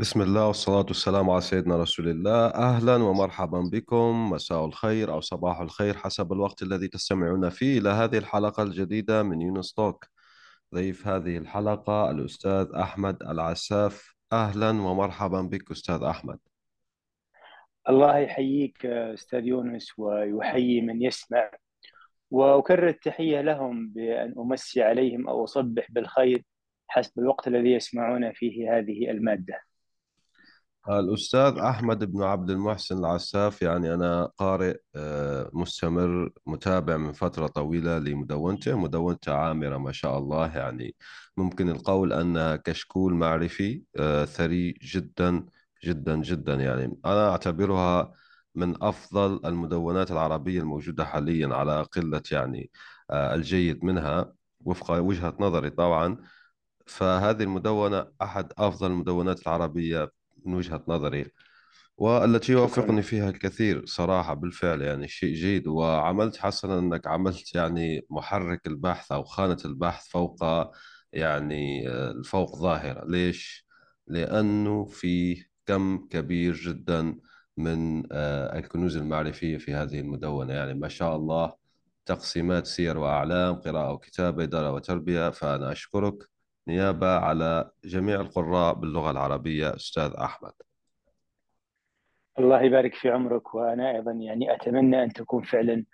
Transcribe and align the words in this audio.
بسم 0.00 0.22
الله 0.22 0.46
والصلاة 0.46 0.86
والسلام 0.88 1.30
على 1.30 1.40
سيدنا 1.40 1.76
رسول 1.76 2.08
الله. 2.08 2.46
أهلا 2.46 2.94
ومرحبا 2.94 3.60
بكم. 3.72 4.30
مساء 4.30 4.64
الخير 4.64 5.12
أو 5.12 5.20
صباح 5.20 5.60
الخير 5.60 5.96
حسب 5.96 6.32
الوقت 6.32 6.62
الذي 6.62 6.88
تستمعون 6.88 7.48
فيه 7.48 7.78
إلى 7.78 7.88
هذه 7.88 8.18
الحلقة 8.18 8.62
الجديدة 8.62 9.22
من 9.22 9.40
يونس 9.40 9.72
توك. 9.72 10.06
ضيف 10.74 11.06
هذه 11.06 11.36
الحلقة 11.36 12.10
الأستاذ 12.10 12.66
أحمد 12.74 13.22
العساف. 13.22 14.14
أهلا 14.32 14.70
ومرحبا 14.70 15.42
بك 15.42 15.70
أستاذ 15.70 16.02
أحمد. 16.02 16.38
الله 17.88 18.18
يحييك 18.18 18.86
أستاذ 18.86 19.46
يونس 19.46 19.98
ويحيي 19.98 20.80
من 20.80 21.02
يسمع. 21.02 21.50
وأكرر 22.30 22.88
التحية 22.88 23.40
لهم 23.40 23.88
بأن 23.88 24.34
أمسي 24.38 24.82
عليهم 24.82 25.28
أو 25.28 25.44
أصبح 25.44 25.86
بالخير 25.90 26.44
حسب 26.88 27.18
الوقت 27.18 27.48
الذي 27.48 27.72
يسمعون 27.72 28.32
فيه 28.32 28.78
هذه 28.78 29.10
المادة. 29.10 29.69
الأستاذ 30.88 31.58
أحمد 31.58 32.04
بن 32.12 32.22
عبد 32.22 32.50
المحسن 32.50 32.98
العساف 32.98 33.62
يعني 33.62 33.94
أنا 33.94 34.24
قارئ 34.24 34.76
آه، 34.96 35.50
مستمر 35.52 36.30
متابع 36.46 36.96
من 36.96 37.12
فترة 37.12 37.46
طويلة 37.46 37.98
لمدونته 37.98 38.78
مدونته 38.78 39.32
عامرة 39.34 39.76
ما 39.78 39.92
شاء 39.92 40.18
الله. 40.18 40.56
يعني 40.56 40.96
ممكن 41.36 41.68
القول 41.70 42.12
أنها 42.12 42.56
كشكول 42.56 43.14
معرفي 43.14 43.82
آه، 43.98 44.24
ثري 44.24 44.72
جدا 44.72 45.46
جدا 45.84 46.16
جدا. 46.16 46.54
يعني 46.54 46.98
أنا 47.04 47.30
أعتبرها 47.30 48.12
من 48.54 48.82
أفضل 48.82 49.40
المدونات 49.46 50.10
العربية 50.10 50.60
الموجودة 50.60 51.04
حاليا 51.04 51.48
على 51.54 51.82
قلة 51.82 52.22
يعني 52.32 52.70
آه، 53.10 53.34
الجيد 53.34 53.84
منها 53.84 54.32
وفق 54.60 54.90
وجهة 54.98 55.36
نظري 55.40 55.70
طبعا. 55.70 56.16
فهذه 56.86 57.42
المدونة 57.42 58.06
أحد 58.22 58.52
أفضل 58.58 58.86
المدونات 58.90 59.42
العربية 59.42 60.12
من 60.46 60.54
وجهة 60.54 60.84
نظري 60.88 61.26
والتي 62.00 62.52
يوافقني 62.52 63.02
فيها 63.02 63.30
الكثير 63.30 63.86
صراحة 63.86 64.34
بالفعل 64.34 64.82
يعني 64.82 65.08
شيء 65.08 65.34
جيد. 65.34 65.66
وعملت 65.68 66.36
حسنا 66.36 66.78
أنك 66.78 67.06
عملت 67.06 67.54
يعني 67.54 68.06
محرك 68.10 68.66
البحث 68.66 69.12
أو 69.12 69.24
خانة 69.24 69.56
البحث 69.64 70.08
فوق 70.08 70.44
يعني 71.12 71.88
آه، 71.88 72.22
فوق 72.24 72.56
ظاهرة. 72.56 73.04
ليش؟ 73.08 73.66
لأنه 74.06 74.84
في 74.84 75.44
كم 75.66 76.08
كبير 76.10 76.54
جدا 76.54 77.16
من 77.56 78.02
آه، 78.12 78.58
الكنوز 78.58 78.96
المعرفية 78.96 79.58
في 79.58 79.74
هذه 79.74 80.00
المدونة. 80.00 80.52
يعني 80.54 80.74
ما 80.74 80.88
شاء 80.88 81.16
الله 81.16 81.52
تقسيمات 82.06 82.66
سير 82.66 82.98
وأعلام 82.98 83.54
قراءة 83.54 83.92
وكتابة 83.92 84.44
إدارة 84.44 84.72
وتربية. 84.72 85.30
فأنا 85.30 85.72
أشكرك 85.72 86.30
نيابة 86.68 87.18
على 87.18 87.70
جميع 87.84 88.20
القراء 88.20 88.74
باللغة 88.74 89.10
العربية 89.10 89.74
أستاذ 89.74 90.12
أحمد. 90.12 90.52
الله 92.38 92.62
يبارك 92.62 92.94
في 92.94 93.10
عمرك 93.10 93.54
وأنا 93.54 93.90
أيضا 93.90 94.12
يعني 94.12 94.54
أتمنى 94.54 95.02
أن 95.02 95.12
تكون 95.12 95.42
فعلا 95.42 95.84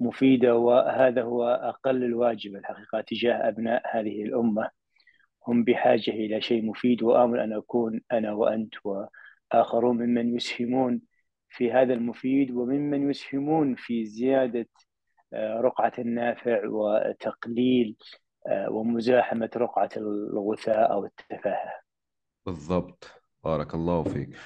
مفيدة 0.00 0.56
وهذا 0.56 1.22
هو 1.22 1.44
أقل 1.44 2.04
الواجب 2.04 2.56
الحقيقة 2.56 3.00
تجاه 3.00 3.48
أبناء 3.48 3.82
هذه 3.98 4.22
الأمة. 4.22 4.70
هم 5.48 5.64
بحاجة 5.64 6.10
إلى 6.10 6.40
شيء 6.40 6.64
مفيد 6.64 7.02
وآمل 7.02 7.40
أن 7.40 7.52
أكون 7.52 8.00
أنا 8.12 8.32
وأنت 8.32 8.74
وآخرون 8.84 9.96
ممن 9.96 10.36
يسهمون 10.36 11.00
في 11.48 11.72
هذا 11.72 11.94
المفيد 11.94 12.50
وممن 12.50 13.10
يسهمون 13.10 13.74
في 13.74 14.04
زيادة 14.06 14.68
آه، 15.32 15.60
رقعة 15.60 15.92
النافع 15.98 16.60
وتقليل 16.68 17.96
ومزاحمة 18.70 19.50
رقعة 19.56 19.88
الغثاء 19.96 20.92
أو 20.92 21.04
التفاهة. 21.04 21.80
بالضبط. 22.46 23.10
بارك 23.44 23.74
الله 23.74 24.02
فيك. 24.02 24.36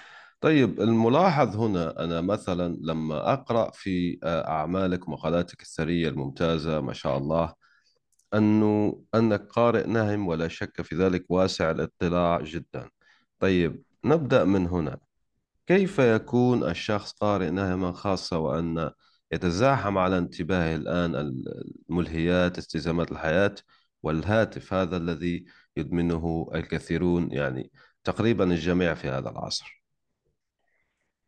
طيب 0.41 0.81
الملاحظ 0.81 1.56
هنا 1.56 2.04
أنا 2.04 2.20
مثلا 2.20 2.76
لما 2.82 3.32
أقرأ 3.32 3.70
في 3.70 4.19
آه، 4.25 4.48
أعمالك 4.48 5.09
مقالاتك 5.09 5.62
الثرية 5.62 6.09
الممتازة 6.09 6.81
ما 6.81 6.92
شاء 6.92 7.19
الله 7.19 7.54
أنه 8.34 9.03
أنك 9.14 9.47
قارئ 9.47 9.86
نهم 9.86 10.28
ولا 10.28 10.48
شك 10.48 10.82
في 10.82 10.97
ذلك 10.97 11.25
واسع 11.30 11.70
الاطلاع 11.70 12.41
جدا. 12.41 12.91
طيب 13.38 13.82
نبدأ 14.04 14.44
من 14.44 14.66
هنا. 14.66 14.98
كيف 15.66 15.98
يكون 15.98 16.65
الشخص 16.65 17.12
قارئ 17.12 17.50
نهما 17.50 17.92
خاصة 17.92 18.38
وأن 18.38 18.91
يتزاحم 19.32 19.98
على 19.98 20.19
انتباهه 20.19 20.76
الآن 20.76 21.15
الملهيات 21.91 22.59
استلزامات 22.59 23.12
الحياة؟ 23.12 23.54
والهاتف 24.03 24.72
هذا 24.72 24.97
الذي 24.97 25.44
يدمنه 25.76 26.50
الكثيرون 26.54 27.32
يعني 27.32 27.70
تقريبا 28.04 28.44
الجميع 28.44 28.94
في 28.94 29.09
هذا 29.09 29.31
العصر. 29.31 29.82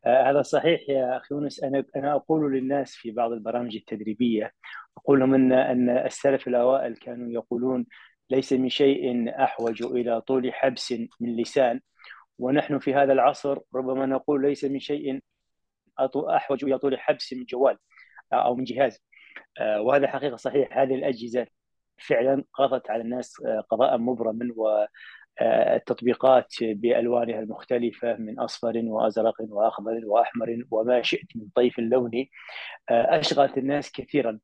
آه، 0.06 0.30
هذا 0.30 0.42
صحيح 0.42 0.80
يا 0.88 1.16
أخي 1.16 1.34
يونس. 1.34 1.64
أنا 1.64 1.84
أنا 1.96 2.14
أقول 2.14 2.52
للناس 2.52 2.94
في 2.94 3.10
بعض 3.10 3.32
البرامج 3.32 3.76
التدريبية 3.76 4.52
أقول 4.96 5.20
لهم 5.20 5.34
إن 5.34 5.52
إن 5.52 5.90
السلف 5.90 6.48
الأوائل 6.48 6.96
كانوا 6.96 7.30
يقولون 7.32 7.86
ليس 8.30 8.52
من 8.52 8.68
شيء 8.68 9.30
أحوج 9.44 9.82
إلى 9.82 10.20
طول 10.20 10.52
حبس 10.54 10.92
من 11.20 11.36
لسان. 11.36 11.80
ونحن 12.38 12.78
في 12.78 12.94
هذا 12.94 13.12
العصر 13.12 13.58
ربما 13.74 14.06
نقول 14.06 14.42
ليس 14.42 14.64
من 14.64 14.80
شيء 14.80 15.20
أحوج 16.36 16.64
إلى 16.64 16.78
طول 16.78 17.00
حبس 17.00 17.32
من 17.32 17.44
جوال 17.44 17.78
أو 18.32 18.56
من 18.56 18.64
جهاز. 18.64 18.98
آه، 19.60 19.80
وهذا 19.82 20.08
حقيقة 20.08 20.36
صحيح. 20.36 20.78
هذه 20.78 20.94
الأجهزة 20.94 21.46
فعلا 22.00 22.44
قضت 22.54 22.90
على 22.90 23.02
الناس 23.02 23.42
آه، 23.46 23.60
قضاء 23.60 23.98
مبرما 23.98 24.54
والتطبيقات 25.40 26.54
بألوانها 26.60 27.40
المختلفة 27.40 28.16
من 28.16 28.40
أصفر 28.40 28.82
وأزرق 28.84 29.34
وأخضر 29.40 30.00
وأحمر 30.04 30.64
وما 30.70 31.02
شئت 31.02 31.28
من 31.34 31.48
طيف 31.54 31.78
لوني 31.78 32.30
آه، 32.90 33.20
أشغلت 33.20 33.58
الناس 33.58 33.92
كثيرا. 33.92 34.38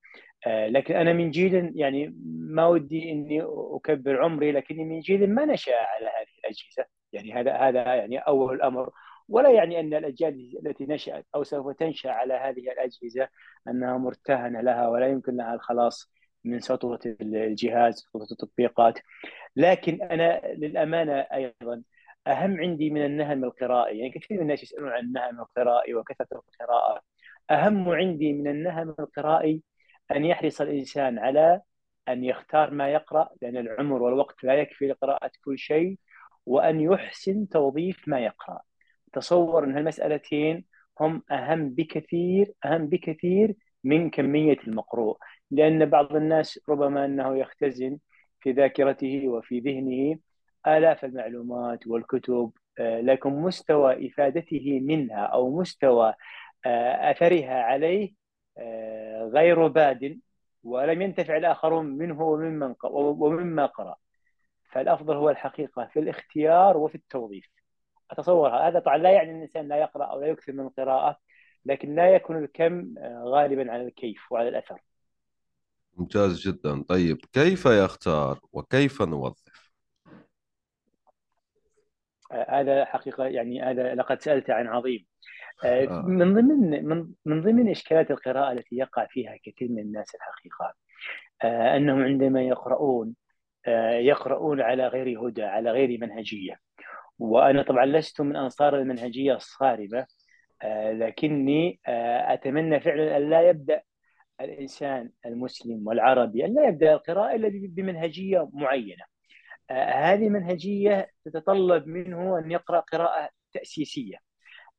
آه، 0.47 0.69
لكن 0.69 0.97
أنا 0.97 1.13
من 1.13 1.31
جيل 1.31 1.73
يعني 1.75 2.17
ما 2.27 2.67
ودي 2.67 3.13
إني 3.13 3.43
أكبر 3.47 4.23
عمري 4.23 4.53
لكني 4.53 4.85
من 4.85 5.01
جيل 5.01 5.35
ما 5.35 5.45
نشأ 5.45 5.75
على 5.77 6.07
هذه 6.07 6.39
الأجهزة. 6.39 6.87
يعني 7.13 7.33
هذا 7.35 7.53
هذا 7.57 7.95
يعني 7.95 8.19
أول 8.19 8.55
الامر 8.55 8.91
ولا 9.29 9.51
يعني 9.51 9.81
أن 9.81 9.95
الأجيال 9.95 10.59
التي 10.67 10.87
نشأت 10.87 11.27
أو 11.35 11.43
سوف 11.45 11.77
تنشأ 11.77 12.11
على 12.11 12.35
هذه 12.35 12.73
الأجهزة 12.73 13.29
أنها 13.69 13.99
مرتهنة 13.99 14.61
لها 14.61 14.89
ولا 14.89 15.09
يمكن 15.09 15.37
لها 15.37 15.55
الخلاص. 15.55 16.16
من 16.47 16.61
سطوة 16.61 17.01
الجهاز 17.21 17.95
سطوة 17.95 18.27
التطبيقات. 18.33 18.99
لكن 19.57 20.03
أنا 20.03 20.41
للأمانة 20.55 21.13
أيضا 21.13 21.83
أهم 22.27 22.61
عندي 22.61 22.91
من 22.91 23.05
النهم 23.05 23.45
القرائي. 23.45 23.99
يعني 23.99 24.11
كثير 24.13 24.37
من 24.37 24.43
الناس 24.43 24.63
يسألون 24.63 24.89
عن 24.89 25.05
النهم 25.05 25.41
القرائي 25.41 25.95
وكثرة 25.95 26.27
القراءة. 26.33 27.01
أهم 27.51 27.89
عندي 27.89 28.33
من 28.33 28.49
النهم 28.49 28.95
القرائي 29.01 29.63
أن 30.11 30.25
يحرص 30.25 30.61
الإنسان 30.61 31.19
على 31.19 31.61
أن 32.09 32.25
يختار 32.25 32.71
ما 32.71 32.89
يقرأ 32.89 33.29
لأن 33.43 33.57
العمر 33.57 34.03
والوقت 34.03 34.45
لا 34.45 34.55
يكفي 34.55 34.87
لقراءة 34.89 35.31
كل 35.45 35.59
شيء 35.59 35.99
وأن 36.47 36.81
يحسن 36.81 37.49
توظيف 37.49 38.09
ما 38.09 38.21
يقرأ. 38.21 38.61
تصور 39.13 39.65
أن 39.65 39.77
هالمسألتين 39.77 40.65
هم 41.01 41.23
أهم 41.31 41.71
بكثير 41.71 42.53
أهم 42.65 42.87
بكثير 42.87 43.55
من 43.85 44.11
كمية 44.11 44.57
المقروء. 44.69 45.19
لأن 45.51 45.87
بعض 45.87 46.17
الناس 46.17 46.61
ربما 46.69 47.05
أنه 47.05 47.39
يختزن 47.39 47.99
في 48.41 48.53
ذاكرته 48.53 49.29
وفي 49.29 49.61
ذهنه 49.61 50.19
آلاف 50.67 51.05
المعلومات 51.05 51.87
والكتب 51.87 52.53
آه، 52.79 53.01
لكن 53.01 53.31
مستوى 53.31 54.09
إفادته 54.09 54.81
منها 54.81 55.21
أو 55.27 55.61
مستوى 55.61 56.15
آه، 56.67 57.11
أثرها 57.11 57.63
عليه 57.63 58.15
آه، 58.59 59.25
غير 59.35 59.67
باد 59.69 60.21
ولم 60.65 61.03
ينتفع 61.03 61.37
الآخرون 61.37 61.87
منه 61.87 62.23
وممن 62.23 62.75
ومما 62.85 63.67
قرأ. 63.67 63.97
فالأفضل 64.73 65.17
هو 65.17 65.31
الحقيقة 65.31 65.87
في 65.93 66.01
الاختيار 66.01 66.77
وفي 66.77 66.95
التوظيف. 66.95 67.47
أتصور 68.11 68.49
هذا. 68.69 68.79
طبعا 68.81 68.99
لا 68.99 69.11
يعني 69.11 69.31
أن 69.31 69.37
الإنسان 69.37 69.69
لا 69.69 69.77
يقرأ 69.77 70.05
أو 70.05 70.21
لا 70.21 70.27
يكثر 70.27 70.53
من 70.53 70.61
القراءة 70.61 71.19
لكن 71.65 71.95
لا 71.95 72.15
يكون 72.15 72.37
الكم 72.45 72.95
غالبا 73.25 73.73
على 73.73 73.83
الكيف 73.83 74.33
وعلى 74.33 74.49
الأثر. 74.49 74.81
ممتاز 75.97 76.41
جدا. 76.49 76.83
طيب 76.83 77.19
كيف 77.33 77.67
يختار 77.67 78.41
وكيف 78.53 79.03
نوظف؟ 79.03 79.73
هذا 82.49 82.85
حقيقة 82.85 83.25
يعني 83.25 83.63
هذا 83.63 83.95
لقد 83.95 84.21
سألت 84.21 84.51
عن 84.51 84.67
عظيم. 84.67 85.07
من 86.05 86.35
ضمن 86.35 86.85
من 86.85 87.09
من 87.25 87.41
ضمن 87.43 87.71
إشكالات 87.71 88.11
القراءة 88.11 88.53
التي 88.53 88.77
يقع 88.77 89.07
فيها 89.07 89.37
كثير 89.45 89.69
من 89.69 89.79
الناس 89.79 90.15
الحقيقة 90.15 90.75
أنهم 91.77 92.03
عندما 92.03 92.43
يقرؤون 92.43 93.15
يقرؤون 93.99 94.61
على 94.61 94.89
غير 94.89 95.27
هدى 95.27 95.43
على 95.43 95.71
غير 95.71 95.99
منهجية. 96.01 96.59
وأنا 97.19 97.63
طبعا 97.63 97.87
لست 97.87 98.21
من 98.21 98.37
أنصار 98.37 98.77
المنهجية 98.77 99.35
الصارمة 99.35 100.07
لكني 100.93 101.81
أتمنى 101.87 102.81
فعلا 102.81 103.17
أن 103.17 103.31
لا 103.31 103.49
يبدأ 103.49 103.83
الإنسان 104.41 105.11
المسلم 105.27 105.87
والعربي 105.87 106.45
أن 106.45 106.55
لا 106.55 106.69
يبدأ 106.69 106.93
القراءة 106.95 107.37
إلا 107.37 107.49
بمنهجية 107.53 108.51
معينة. 108.53 109.05
هذه 109.71 110.29
منهجية 110.29 111.11
تتطلب 111.25 111.87
منه 111.87 112.39
أن 112.39 112.51
يقرأ 112.51 112.81
قراءة 112.81 113.31
تأسيسية. 113.53 114.17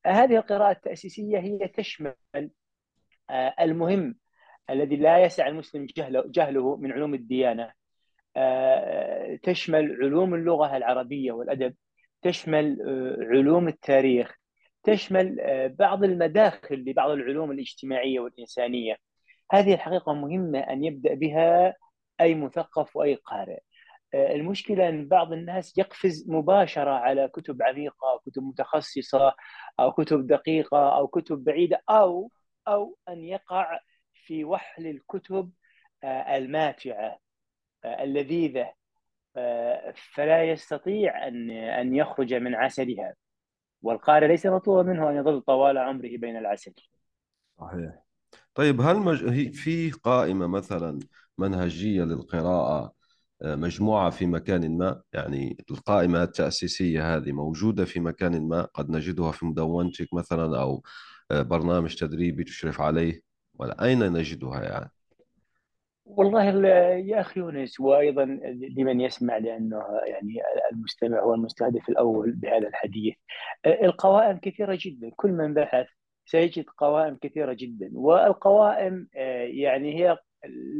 هذه 0.06 0.36
القراءة 0.36 0.70
التأسيسية 0.72 1.38
هي 1.38 1.68
تشمل 1.68 2.14
آه، 3.30 3.54
المهم 3.60 4.14
الذي 4.70 4.96
لا 4.96 5.18
يسع 5.18 5.48
المسلم 5.48 5.86
جهله, 5.96 6.24
جهله 6.26 6.76
من 6.76 6.92
علوم 6.92 7.14
الديانة. 7.14 7.72
آه، 8.36 9.38
تشمل 9.42 9.96
علوم 10.02 10.34
اللغة 10.34 10.76
العربية 10.76 11.32
والأدب. 11.32 11.74
تشمل 12.22 12.78
آه، 12.82 13.24
علوم 13.24 13.68
التاريخ. 13.68 14.34
تشمل 14.82 15.36
بعض 15.78 16.04
المداخل 16.04 16.76
لبعض 16.76 17.10
العلوم 17.10 17.50
الاجتماعية 17.50 18.20
والإنسانية. 18.20 18.96
هذه 19.52 19.74
الحقيقة 19.74 20.12
مهمة 20.14 20.58
أن 20.58 20.84
يبدأ 20.84 21.14
بها 21.14 21.74
أي 22.20 22.34
مثقف 22.34 22.96
وأي 22.96 23.14
قارئ. 23.14 23.58
آه، 24.14 24.34
المشكلة 24.34 24.88
أن 24.88 25.08
بعض 25.08 25.32
الناس 25.32 25.78
يقفز 25.78 26.30
مباشرة 26.30 26.90
على 26.90 27.28
كتب 27.28 27.62
عميقة 27.62 28.20
كتب 28.26 28.42
متخصصة 28.42 29.34
أو 29.80 29.92
كتب 29.92 30.26
دقيقة 30.26 30.96
أو 30.96 31.08
كتب 31.08 31.44
بعيدة 31.44 31.82
أو 31.90 32.30
أو 32.68 32.98
أن 33.08 33.24
يقع 33.24 33.80
في 34.14 34.44
وحل 34.44 34.86
الكتب 34.86 35.52
آه، 36.04 36.36
الماتعة 36.36 37.18
آه، 37.84 38.04
اللذيذة. 38.04 38.78
فلا 40.14 40.44
يستطيع 40.44 41.28
أن 41.28 41.50
أن 41.50 41.94
يخرج 41.94 42.34
من 42.34 42.54
عسلها 42.54 43.14
والقارئ 43.82 44.26
ليس 44.26 44.46
مطلوبا 44.46 44.82
منه 44.82 45.10
أن 45.10 45.16
يظل 45.16 45.40
طوال 45.42 45.78
عمره 45.78 46.16
بين 46.16 46.36
العسل 46.36 46.74
صحيح. 47.60 48.07
طيب 48.58 48.80
هل 48.80 48.96
مج... 48.96 49.50
في 49.52 49.90
قائمة 49.90 50.46
مثلا 50.46 50.98
منهجية 51.38 52.02
للقراءة 52.04 52.92
مجموعة 53.42 54.10
في 54.10 54.26
مكان 54.26 54.78
ما؟ 54.78 55.02
يعني 55.12 55.56
القائمة 55.70 56.22
التأسيسية 56.22 57.16
هذه 57.16 57.32
موجودة 57.32 57.84
في 57.84 58.00
مكان 58.00 58.48
ما 58.48 58.62
قد 58.62 58.90
نجدها 58.90 59.32
في 59.32 59.46
مدونتك 59.46 60.14
مثلا 60.14 60.60
أو 60.60 60.82
برنامج 61.30 61.94
تدريبي 61.94 62.44
تشرف 62.44 62.80
عليه؟ 62.80 63.20
ولا 63.54 63.84
أين 63.84 64.12
نجدها 64.12 64.62
يعني؟ 64.62 64.90
والله 66.04 66.44
يا 66.96 67.20
أخي 67.20 67.40
يونس 67.40 67.80
وأيضا 67.80 68.24
لمن 68.76 69.00
يسمع 69.00 69.38
لأنه 69.38 69.82
يعني 70.06 70.34
المستمع 70.72 71.20
هو 71.20 71.34
المستهدف 71.34 71.88
الأول 71.88 72.32
بهذا 72.32 72.68
الحديث 72.68 73.14
القوائم 73.66 74.38
كثيرة 74.38 74.78
جدا 74.80 75.10
كل 75.16 75.30
من 75.30 75.54
بحث 75.54 75.86
سيجد 76.30 76.64
قوائم 76.78 77.16
كثيرة 77.20 77.52
جدا. 77.52 77.90
والقوائم 77.92 79.08
يعني 79.62 79.94
هي 79.94 80.18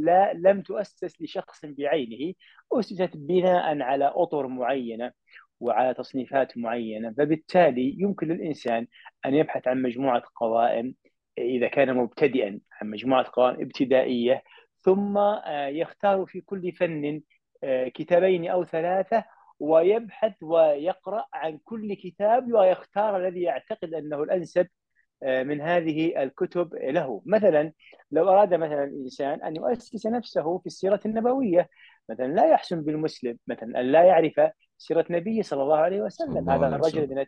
لا 0.03 0.33
لم 0.35 0.63
تؤسس 0.63 1.23
لشخص 1.23 1.65
بعينه 1.65 2.35
أسست 2.73 3.11
بناء 3.17 3.81
على 3.83 4.13
أطر 4.15 4.47
معينة 4.47 5.13
وعلى 5.61 5.95
تصنيفات 5.95 6.59
معينة. 6.59 7.15
فبالتالي 7.19 7.97
يمكن 7.99 8.29
للإنسان 8.29 8.87
أن 9.27 9.35
يبحث 9.35 9.69
عن 9.69 9.83
مجموعة 9.83 10.23
قوائم 10.37 10.95
إذا 11.39 11.69
كان 11.69 11.95
مبتدئا 11.97 12.61
عن 12.81 12.91
مجموعة 12.91 13.31
قوائم 13.33 13.61
ابتدائية 13.61 14.43
ثم 14.79 15.19
آه، 15.19 15.67
يختار 15.69 16.27
في 16.27 16.41
كل 16.41 16.73
فن 16.73 17.23
آه، 17.65 17.89
كتابين 17.89 18.49
أو 18.51 18.65
ثلاثة 18.65 19.25
ويبحث 19.61 20.43
ويقرأ 20.43 21.25
عن 21.33 21.59
كل 21.65 21.95
كتاب 21.95 22.53
ويختار 22.53 23.17
الذي 23.17 23.43
يعتقد 23.43 23.95
أنه 23.95 24.23
الأنسب 24.23 24.67
آه، 24.67 24.69
من 25.23 25.61
هذه 25.61 26.23
الكتب 26.23 26.75
له. 26.75 27.23
مثلا 27.27 27.73
لو 28.11 28.29
أراد 28.29 28.55
مثلا 28.55 28.85
الإنسان 28.85 29.43
أن 29.43 29.57
يؤسس 29.57 30.07
نفسه 30.07 30.59
في 30.59 30.67
السيرة 30.67 31.01
النبوية 31.07 31.69
مثلا 32.11 32.27
لا 32.27 32.51
يحسن 32.51 32.83
بالمسلم 32.83 33.39
مثلا 33.47 33.81
أن 33.81 33.93
لا 33.93 34.03
يعرف 34.03 34.41
سيرة 34.81 35.05
النبي 35.11 35.43
صلى 35.43 35.63
الله 35.63 35.77
عليه 35.77 36.03
وسلم. 36.03 36.51
هذا 36.51 36.67
الرجل 36.67 37.27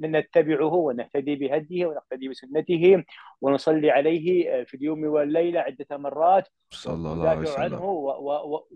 نتبعه 0.00 0.74
ونهتدي 0.74 1.36
بهديه 1.36 1.86
ونقتدي 1.86 2.28
بسنته 2.28 3.04
ونصلي 3.40 3.90
عليه 3.90 4.64
في 4.64 4.74
اليوم 4.74 5.04
والليلة 5.04 5.60
عدة 5.60 5.86
مرات. 5.90 6.48
صلى 6.70 7.12
الله 7.12 7.28
عليه 7.28 7.40
وسلم. 7.40 7.62
عنه 7.62 7.84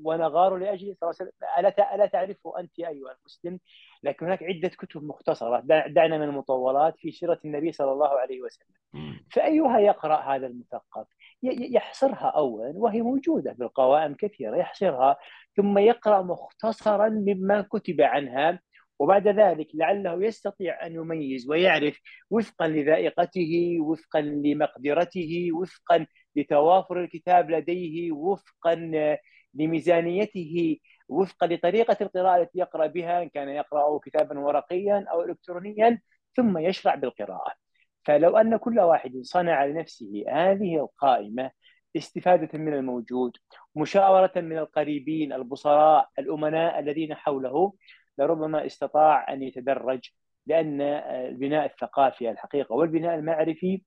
ونغار 0.04 0.56
لأجله 0.56 0.94
صلى 0.94 1.10
الله 1.10 1.14
عليه 1.20 1.30
وسلم. 1.30 1.94
ألا 1.94 2.06
تعرفه 2.06 2.60
أنت 2.60 2.78
أيها 2.78 3.16
المسلم؟ 3.20 3.60
لكن 4.02 4.26
هناك 4.26 4.42
عدة 4.42 4.68
كتب 4.68 5.02
مختصرة 5.04 5.60
دعنا 5.88 6.18
من 6.18 6.22
المطولات 6.24 6.94
في 6.98 7.10
سيرة 7.10 7.38
النبي 7.44 7.72
صلى 7.72 7.92
الله 7.92 8.08
عليه 8.08 8.42
وسلم. 8.42 8.76
فأيها 9.30 9.78
يقرأ 9.78 10.16
هذا 10.16 10.46
المثقف؟ 10.46 11.06
يحصرها 11.42 12.32
أولا 12.36 12.72
وهي 12.76 13.02
موجودة 13.02 13.54
في 13.54 13.62
القوائم 13.62 14.14
كثيرة 14.14 14.56
يحصرها 14.56 15.16
ثم 15.56 15.78
يقرأ 15.78 16.22
مختصرا 16.22 17.08
مما 17.08 17.60
كتب 17.60 18.00
عنها 18.00 18.60
وبعد 18.98 19.28
ذلك 19.28 19.68
لعله 19.74 20.24
يستطيع 20.24 20.86
أن 20.86 20.94
يميز 20.94 21.48
ويعرف 21.50 22.00
وفقا 22.30 22.68
لذائقته 22.68 23.76
وفقا 23.80 24.20
لمقدرته 24.20 25.48
وفقا 25.52 26.06
لتوافر 26.36 27.00
الكتاب 27.00 27.50
لديه 27.50 28.12
وفقا 28.12 28.74
لميزانيته. 29.54 30.78
وفقا 31.08 31.46
لطريقة 31.46 31.96
القراءة 32.00 32.42
التي 32.42 32.58
يقرأ 32.58 32.86
بها 32.86 33.22
إن 33.22 33.28
كان 33.28 33.48
يقرأ 33.48 33.98
كتابا 33.98 34.38
ورقيا 34.38 35.06
أو 35.12 35.22
إلكترونيا 35.22 36.00
ثم 36.36 36.58
يشرع 36.58 36.94
بالقراءة. 36.94 37.52
فلو 38.04 38.36
أن 38.36 38.56
كل 38.56 38.80
واحد 38.80 39.12
صنع 39.22 39.64
لنفسه 39.64 40.24
هذه 40.28 40.76
القائمة 40.76 41.50
استفادة 41.96 42.58
من 42.58 42.74
الموجود 42.74 43.36
مشاورة 43.76 44.32
من 44.36 44.58
القريبين 44.58 45.32
البصراء 45.32 46.08
الأمناء 46.18 46.78
الذين 46.78 47.14
حوله 47.14 47.72
لربما 48.18 48.66
استطاع 48.66 49.32
أن 49.32 49.42
يتدرج 49.42 50.10
لأن 50.46 50.80
البناء 50.80 51.66
الثقافي 51.66 52.30
الحقيقة 52.30 52.74
والبناء 52.74 53.14
المعرفي 53.14 53.82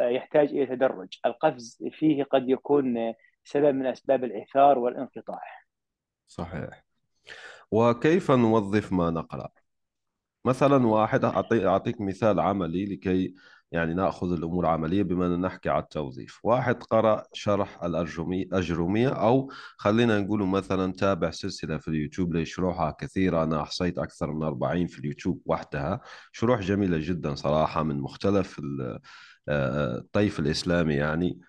يحتاج 0.00 0.48
إلى 0.48 0.66
تدرج. 0.66 1.08
القفز 1.26 1.84
فيه 1.90 2.24
قد 2.24 2.48
يكون 2.48 3.14
سبب 3.44 3.74
من 3.74 3.86
أسباب 3.86 4.24
العثار 4.24 4.78
والانقطاع. 4.78 5.42
صحيح. 6.30 6.84
وكيف 7.70 8.30
نوظف 8.30 8.92
ما 8.92 9.10
نقرأ؟ 9.10 9.48
مثلا 10.44 10.86
واحد 10.86 11.24
أعطيك 11.24 12.00
مثال 12.00 12.40
عملي 12.40 12.84
لكي 12.86 13.34
يعني 13.72 13.94
نأخذ 13.94 14.32
الأمور 14.32 14.66
عملية 14.66 15.02
بما 15.02 15.26
ان 15.26 15.40
نحكي 15.40 15.68
على 15.68 15.82
التوظيف. 15.82 16.40
واحد 16.44 16.82
قرأ 16.82 17.24
شرح 17.32 17.84
الاجروميه 17.84 19.08
أو 19.08 19.52
خلينا 19.76 20.20
نقول 20.20 20.46
مثلا 20.46 20.92
تابع 20.92 21.30
سلسلة 21.30 21.78
في 21.78 21.88
اليوتيوب 21.88 22.34
لشروحها 22.36 22.90
كثيرة. 22.90 23.44
أنا 23.44 23.62
أحصيت 23.62 23.98
أكثر 23.98 24.32
من 24.32 24.42
40 24.42 24.86
في 24.86 24.98
اليوتيوب 24.98 25.42
وحدها. 25.46 26.00
شروح 26.32 26.60
جميلة 26.60 26.98
جدا 26.98 27.34
صراحة 27.34 27.82
من 27.82 28.00
مختلف 28.00 28.60
آه، 29.48 29.98
الطيف 29.98 30.40
الإسلامي 30.40 30.94
يعني. 30.94 31.40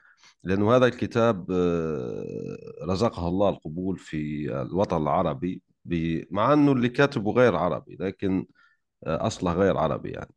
لأنه 0.43 0.75
هذا 0.75 0.85
الكتاب 0.85 1.51
آه، 1.51 2.57
رزقه 2.83 3.27
الله 3.27 3.49
القبول 3.49 3.97
في 3.97 4.51
الوطن 4.61 5.01
العربي 5.01 5.61
مع 6.31 6.53
أنه 6.53 6.71
اللي 6.71 6.89
كاتبه 6.89 7.31
غير 7.31 7.55
عربي 7.55 7.97
لكن 7.99 8.45
آه، 9.03 9.27
أصله 9.27 9.53
غير 9.53 9.77
عربي 9.77 10.09
يعني. 10.11 10.33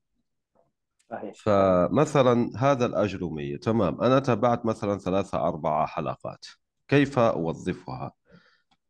صحيح. 1.11 1.35
فمثلا 1.35 2.51
هذا 2.57 2.87
الأجرومية 2.87 3.57
تمام. 3.57 4.01
أنا 4.01 4.19
تابعت 4.19 4.67
مثلا 4.67 4.99
ثلاثة 4.99 5.49
أربعة 5.49 5.87
حلقات. 5.87 6.47
كيف 6.89 7.19
أوظفها؟ 7.19 8.13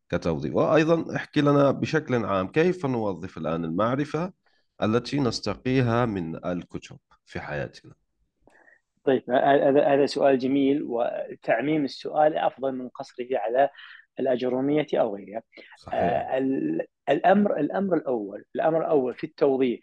كتوظيف. 0.08 0.54
وأيضا 0.54 1.16
احكي 1.16 1.40
لنا 1.40 1.70
بشكل 1.70 2.24
عام 2.24 2.48
كيف 2.48 2.86
نوظف 2.86 3.38
الآن 3.38 3.64
المعرفة 3.64 4.32
التي 4.82 5.20
نستقيها 5.20 6.06
من 6.06 6.46
الكتب 6.46 6.98
في 7.24 7.40
حياتنا؟ 7.40 7.94
طيب 9.04 9.30
هذا 9.30 9.84
هذا 9.84 10.06
سؤال 10.06 10.38
جميل 10.38 10.82
وتعميم 10.82 11.84
السؤال 11.84 12.36
أفضل 12.36 12.72
من 12.72 12.88
قصره 12.88 13.28
على 13.32 13.70
الأجرومية 14.20 14.86
أو 14.94 15.16
غيرها. 15.16 15.42
صحيح. 15.76 16.00
آه، 16.00 16.38
الأمر 17.08 17.56
الأمر 17.56 17.96
الأول 17.96 18.44
الأمر 18.54 18.80
الأول 18.80 19.14
في 19.14 19.24
التوظيف 19.24 19.80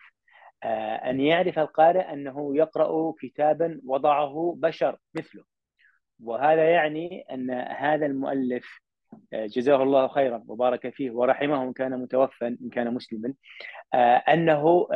آه، 0.63 0.95
أن 0.95 1.19
يعرف 1.19 1.59
القارئ 1.59 2.13
أنه 2.13 2.57
يقرأ 2.57 3.13
كتابا 3.19 3.81
وضعه 3.85 4.55
بشر 4.57 4.97
مثله 5.13 5.43
وهذا 6.23 6.69
يعني 6.69 7.25
أن 7.31 7.51
هذا 7.51 8.05
المؤلف 8.05 8.81
جزاه 9.33 9.83
الله 9.83 10.07
خيرا 10.07 10.43
وبارك 10.47 10.93
فيه 10.93 11.11
ورحمه 11.11 11.63
إن 11.63 11.73
كان 11.73 11.99
متوفى 11.99 12.47
إن 12.47 12.69
كان 12.71 12.93
مسلما 12.93 13.33
أنه 14.33 14.87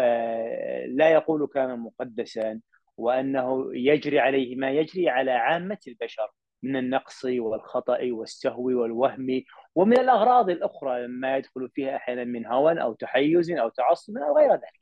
لا 0.88 1.10
يقول 1.10 1.48
كان 1.53 1.79
مقدسا 1.79 2.60
وأنه 2.98 3.70
يجري 3.74 4.20
عليه 4.20 4.56
ما 4.56 4.72
يجري 4.72 5.10
على 5.10 5.32
عامة 5.32 5.78
البشر 5.88 6.32
من 6.64 6.75
النقص 6.75 7.25
والخطأ 7.25 8.00
والسهو 8.04 8.64
والوهم 8.64 9.44
ومن 9.75 10.00
الأغراض 10.00 10.50
الأخرى 10.50 11.08
ما 11.08 11.38
يدخل 11.38 11.70
فيها 11.74 11.96
أحيانا 11.96 12.24
من 12.24 12.46
هوى 12.46 12.82
أو 12.82 12.94
تحيز 12.94 13.52
أو 13.52 13.70
تعصب 13.70 14.18
أو 14.18 14.38
غير 14.38 14.52
ذلك. 14.52 14.82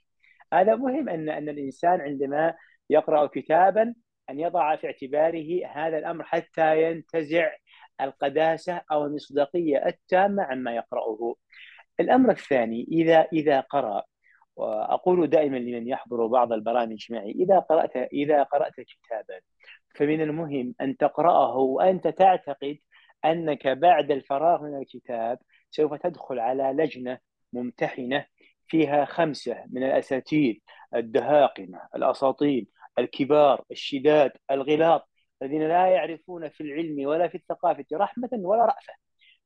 هذا 0.54 0.76
مهم 0.76 1.10
أن 1.10 1.30
أن 1.30 1.50
الإنسان 1.50 2.02
عندما 2.02 2.54
يقرأ 2.90 3.26
كتابا 3.28 3.94
أن 4.30 4.40
يضع 4.40 4.76
في 4.76 4.88
اعتباره 4.88 5.68
هذا 5.68 5.98
الأمر 5.98 6.24
حتى 6.24 6.84
ينتزع 6.84 7.52
القداسة 8.02 8.82
أو 8.92 9.06
المصداقية 9.06 9.86
التامة 9.88 10.44
عما 10.44 10.76
يقرأه. 10.76 11.36
الأمر 12.00 12.32
الثاني 12.32 12.88
إذا 12.92 13.28
إذا 13.34 13.60
قرأ 13.60 14.04
وأقول 14.56 15.28
دائما 15.28 15.58
لمن 15.58 15.88
يحضر 15.88 16.28
بعض 16.28 16.54
البرامج 16.54 17.08
معي 17.12 17.32
إذا 17.32 17.60
قرأت 17.60 17.96
إذا 17.96 18.44
قرأت 18.44 18.74
كتابا 18.76 19.40
فمن 19.96 20.22
المهم 20.22 20.76
أن 20.82 20.98
تقرأه 20.98 21.58
وأنت 21.58 22.08
تعتقد 22.08 22.78
أنك 23.26 23.68
بعد 23.68 24.12
الفراغ 24.12 24.64
من 24.64 24.78
الكتاب 24.78 25.40
سوف 25.72 25.94
تدخل 25.94 26.40
على 26.40 26.64
لجنة 26.64 27.20
ممتحنة 27.54 28.26
فيها 28.68 29.06
خمسة 29.06 29.64
من 29.72 29.84
الأساتذة 29.84 30.56
الدهاقمة 30.96 31.82
الأساطين 31.96 32.68
الكبار 33.00 33.64
الشداد 33.72 34.32
الغلاط 34.52 35.10
الذين 35.42 35.68
لا 35.68 35.88
يعرفون 35.88 36.50
في 36.50 36.62
العلم 36.62 37.08
ولا 37.08 37.28
في 37.28 37.36
الثقافة 37.36 37.86
رحمة 37.94 38.30
ولا 38.34 38.66
رأفة. 38.66 38.94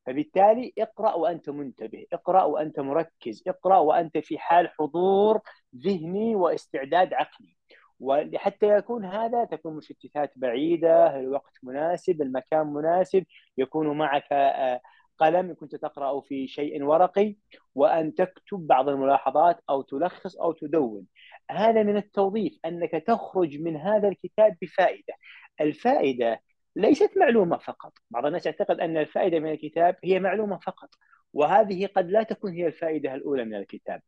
فبالتالي 0.08 0.72
اقرأ 0.78 1.14
وأنت 1.14 1.50
منتبه 1.50 2.06
اقرأ 2.12 2.42
وأنت 2.44 2.80
مركز 2.80 3.42
اقرأ 3.46 3.78
وأنت 3.78 4.18
في 4.18 4.38
حال 4.38 4.68
حضور 4.68 5.40
ذهني 5.76 6.34
واستعداد 6.36 7.14
عقلي. 7.14 7.56
وحتى 8.00 8.66
يكون 8.76 9.04
هذا 9.04 9.44
تكون 9.44 9.76
مشتتات 9.76 10.32
بعيدة 10.36 11.20
الوقت 11.20 11.52
مناسب 11.62 12.22
المكان 12.22 12.66
مناسب 12.66 13.24
يكون 13.58 13.98
معك 13.98 14.24
آه، 14.32 14.80
قلم 15.18 15.54
كنت 15.54 15.76
تقرأ 15.76 16.20
في 16.20 16.48
شيء 16.48 16.82
ورقي 16.84 17.36
وأن 17.74 18.14
تكتب 18.14 18.66
بعض 18.66 18.88
الملاحظات 18.88 19.60
أو 19.70 19.82
تلخص 19.82 20.36
أو 20.36 20.52
تدون. 20.52 21.06
هذا 21.50 21.82
من 21.82 21.96
التوظيف 21.96 22.58
أنك 22.64 22.90
تخرج 22.90 23.58
من 23.60 23.76
هذا 23.76 24.08
الكتاب 24.08 24.56
بفائدة. 24.62 25.14
الفائدة 25.60 26.40
ليست 26.76 27.18
معلومة 27.18 27.58
فقط. 27.58 27.92
بعض 28.10 28.26
الناس 28.26 28.46
يعتقد 28.46 28.80
أن 28.80 28.96
الفائدة 28.96 29.38
من 29.38 29.50
الكتاب 29.52 29.96
هي 30.04 30.20
معلومة 30.20 30.58
فقط 30.58 30.88
وهذه 31.32 31.86
قد 31.86 32.10
لا 32.10 32.22
تكون 32.22 32.52
هي 32.52 32.66
الفائدة 32.66 33.14
الأولى 33.14 33.44
من 33.44 33.54
الكتاب. 33.54 34.02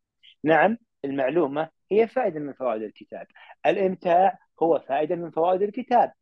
نعم 0.45 0.79
المعلومة 1.05 1.71
هي 1.93 2.09
فائدة 2.09 2.41
من 2.41 2.53
فوائد 2.53 2.83
الكتاب. 2.83 3.27
الإمتاع 3.67 4.39
هو 4.63 4.79
فائدة 4.89 5.17
من 5.17 5.31
فوائد 5.31 5.63
الكتاب 5.63 6.13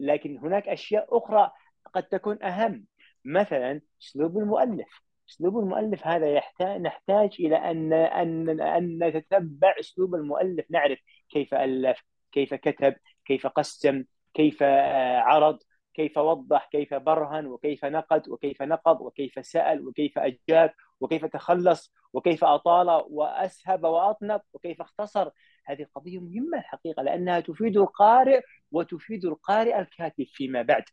لكن 0.00 0.38
هناك 0.38 0.68
أشياء 0.68 1.18
أخرى 1.18 1.50
قد 1.94 2.02
تكون 2.02 2.42
أهم. 2.42 2.86
مثلا 3.24 3.80
أسلوب 4.02 4.38
المؤلف. 4.38 5.02
أسلوب 5.30 5.58
المؤلف 5.58 6.06
هذا 6.06 6.32
يحتاج 6.32 6.80
نحتاج 6.80 7.36
إلى 7.40 7.56
أن 7.56 7.92
أن 7.92 8.60
أن 8.60 9.04
نتتبع 9.04 9.74
أسلوب 9.80 10.14
المؤلف 10.14 10.66
نعرف 10.70 10.98
كيف 11.28 11.54
ألف 11.54 12.02
كيف 12.32 12.54
كتب 12.54 12.94
كيف 13.24 13.46
قسم 13.46 14.04
كيف 14.34 14.62
آه، 14.62 15.18
عرض. 15.18 15.58
كيف 15.98 16.18
وضح 16.18 16.68
كيف 16.72 16.94
برهن 16.94 17.46
وكيف 17.46 17.84
نقد 17.84 18.28
وكيف 18.28 18.62
نقض 18.62 19.00
وكيف 19.00 19.46
سأل 19.46 19.88
وكيف 19.88 20.18
أجاب 20.18 20.74
وكيف 21.00 21.24
تخلص 21.24 21.92
وكيف 22.12 22.44
أطال 22.44 23.04
وأسهب 23.10 23.84
وأطنب 23.84 24.40
وكيف 24.52 24.80
اختصر. 24.80 25.30
هذه 25.66 25.86
قضية 25.94 26.18
مهمة 26.18 26.58
الحقيقة 26.58 27.02
لأنها 27.02 27.40
تفيد 27.40 27.76
القارئ 27.76 28.40
وتفيد 28.72 29.24
القارئ 29.24 29.80
الكاتب 29.80 30.26
فيما 30.32 30.62
بعد. 30.62 30.84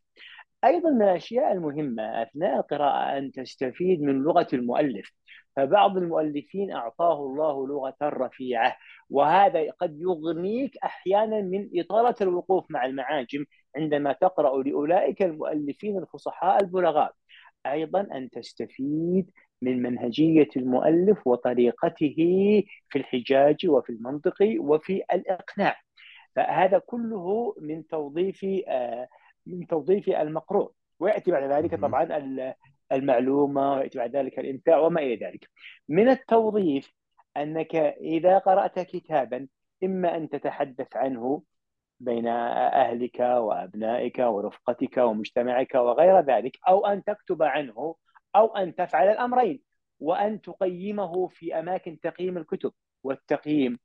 أيضا 0.64 0.90
من 0.90 1.02
الأشياء 1.02 1.52
المهمة 1.52 2.22
أثناء 2.24 2.58
القراءة 2.60 3.18
أن 3.18 3.32
تستفيد 3.32 4.02
من 4.02 4.24
لغة 4.24 4.48
المؤلف. 4.54 5.12
فبعض 5.56 5.98
المؤلفين 5.98 6.72
أعطاه 6.72 7.20
الله 7.26 7.68
لغة 7.68 7.96
رفيعة 8.04 8.78
وهذا 9.10 9.72
قد 9.72 9.98
يغنيك 10.00 10.78
أحيانا 10.84 11.42
من 11.42 11.70
إطالة 11.80 12.16
الوقوف 12.22 12.66
مع 12.70 12.86
المعاجم. 12.86 13.46
عندما 13.76 14.14
تقرأ 14.14 14.64
لأولئك 14.64 15.22
المؤلفين 15.22 15.98
الفصحاء 15.98 16.64
البلغاء. 16.64 17.14
أيضا 17.66 18.02
أن 18.02 18.30
تستفيد 18.30 19.32
من 19.62 19.82
منهجية 19.82 20.48
المؤلف 20.58 21.28
وطريقته 21.28 22.16
في 22.90 23.00
الحجاج 23.00 23.68
وفي 23.68 23.90
المنطق 23.90 24.36
وفي 24.60 25.04
الإقناع. 25.14 25.76
فهذا 26.36 26.78
كله 26.78 27.56
من 27.62 27.88
توظيف 27.88 28.46
آه، 28.68 29.08
من 29.46 29.68
توظيف 29.68 30.10
المقروء. 30.10 30.72
ويأتي 31.00 31.32
بعد 31.32 31.52
ذلك 31.52 31.76
طبعا 31.76 32.08
المعلومة 32.92 33.74
ويأتي 33.74 33.98
بعد 33.98 34.16
ذلك 34.16 34.40
الإمتاع 34.40 34.78
وما 34.78 35.02
إلى 35.02 35.16
ذلك. 35.26 35.50
من 35.90 36.10
التوظيف 36.10 36.94
أنك 37.38 37.76
إذا 38.02 38.38
قرأت 38.38 38.80
كتابا 38.80 39.48
إما 39.84 40.18
أن 40.18 40.30
تتحدث 40.30 40.96
عنه 40.96 41.42
بين 42.00 42.28
أهلك 42.28 43.20
وأبنائك 43.20 44.20
ورفقتك 44.20 44.98
ومجتمعك 44.98 45.76
وغير 45.76 46.20
ذلك 46.20 46.58
أو 46.68 46.86
أن 46.86 47.04
تكتب 47.04 47.44
عنه 47.44 47.96
أو 48.36 48.56
أن 48.58 48.76
تفعل 48.76 49.08
الأمرين 49.08 49.62
وأن 50.00 50.42
تقيمه 50.42 51.28
في 51.28 51.60
أماكن 51.60 52.00
تقييم 52.00 52.38
الكتب 52.38 52.72
والتقييم. 53.04 53.80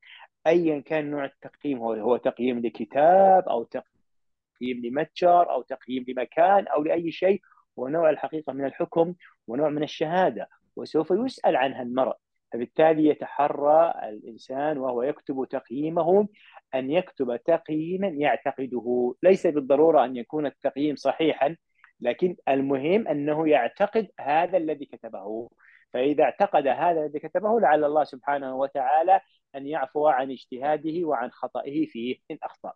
أيا 0.47 0.81
كان 0.81 1.11
نوع 1.11 1.25
التقييم 1.25 1.79
هو 1.79 1.93
هو 1.93 2.17
تقييم 2.17 2.59
لكتاب 2.59 3.49
أو 3.49 3.65
تقييم 3.65 4.83
لمتجر 4.85 5.51
أو 5.51 5.63
تقييم 5.63 6.05
لمكان 6.09 6.67
أو 6.69 6.83
لأي 6.83 7.13
شيء. 7.13 7.41
هو 7.79 7.89
نوع 7.89 8.11
الحقيقة 8.11 8.53
من 8.53 8.65
الحكم 8.65 9.15
ونوع 9.47 9.69
من 9.69 9.83
الشهادة 9.83 10.49
وسوف 10.77 11.11
يسأل 11.11 11.57
عنها 11.57 11.83
المرء. 11.83 12.17
فبالتالي 12.53 13.07
يتحرى 13.07 13.95
الإنسان 14.09 14.79
وهو 14.79 15.03
يكتب 15.03 15.47
تقييمه 15.51 16.29
أن 16.75 16.91
يكتب 16.91 17.37
تقييما 17.37 18.09
يعتقده. 18.09 19.15
ليس 19.23 19.47
بالضرورة 19.47 20.05
أن 20.05 20.17
يكون 20.17 20.47
التقييم 20.47 20.97
صحيحا 20.97 21.57
لكن 22.01 22.37
المهم 22.49 23.09
أنه 23.09 23.49
يعتقد 23.49 24.09
هذا 24.21 24.57
الذي 24.57 24.85
كتبه. 24.85 25.51
فإذا 25.93 26.25
اعتقد 26.25 26.67
هذا 26.67 27.01
الذي 27.01 27.19
كتبه 27.19 27.61
لعل 27.61 27.85
الله 27.85 28.05
سبحانه 28.05 28.57
وتعالى 28.57 29.21
أن 29.55 29.67
يعفو 29.67 30.09
عن 30.09 30.31
اجتهاده 30.31 31.07
وعن 31.07 31.31
خطئه 31.31 31.87
فيه 31.87 32.17
إن 32.31 32.39
أخطأ. 32.43 32.73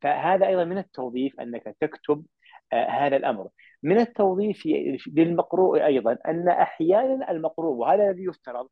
فهذا 0.00 0.46
أيضا 0.46 0.64
من 0.64 0.78
التوظيف 0.78 1.40
أنك 1.40 1.76
تكتب 1.80 2.26
آه 2.72 2.86
هذا 2.86 3.16
الأمر. 3.16 3.48
من 3.82 3.98
التوظيف 3.98 4.66
للمقروء 5.06 5.86
أيضا 5.86 6.18
أن 6.26 6.48
أحيانا 6.48 7.30
المقروء 7.30 7.74
وهذا 7.74 8.10
الذي 8.10 8.24
يفترض 8.24 8.68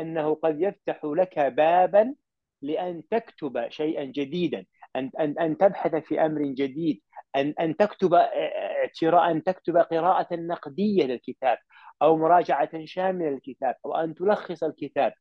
أنه 0.00 0.34
قد 0.34 0.60
يفتح 0.60 1.00
لك 1.04 1.38
بابا 1.38 2.14
لأن 2.62 3.02
تكتب 3.10 3.68
شيئا 3.68 4.04
جديدا 4.04 4.66
أن 4.96 5.10
أن 5.20 5.38
أن 5.38 5.58
تبحث 5.58 5.94
في 5.94 6.26
أمر 6.26 6.42
جديد 6.42 7.00
أن 7.36 7.54
أن 7.60 7.76
تكتب 7.76 8.14
اعتراء 8.14 9.30
أن 9.30 9.44
تكتب 9.44 9.76
قراءة 9.76 10.34
نقدية 10.34 11.04
للكتاب 11.04 11.58
أو 12.02 12.16
مراجعة 12.16 12.84
شاملة 12.84 13.30
للكتاب 13.30 13.74
أو 13.86 13.96
أن 13.96 14.14
تلخص 14.14 14.64
الكتاب 14.64 15.12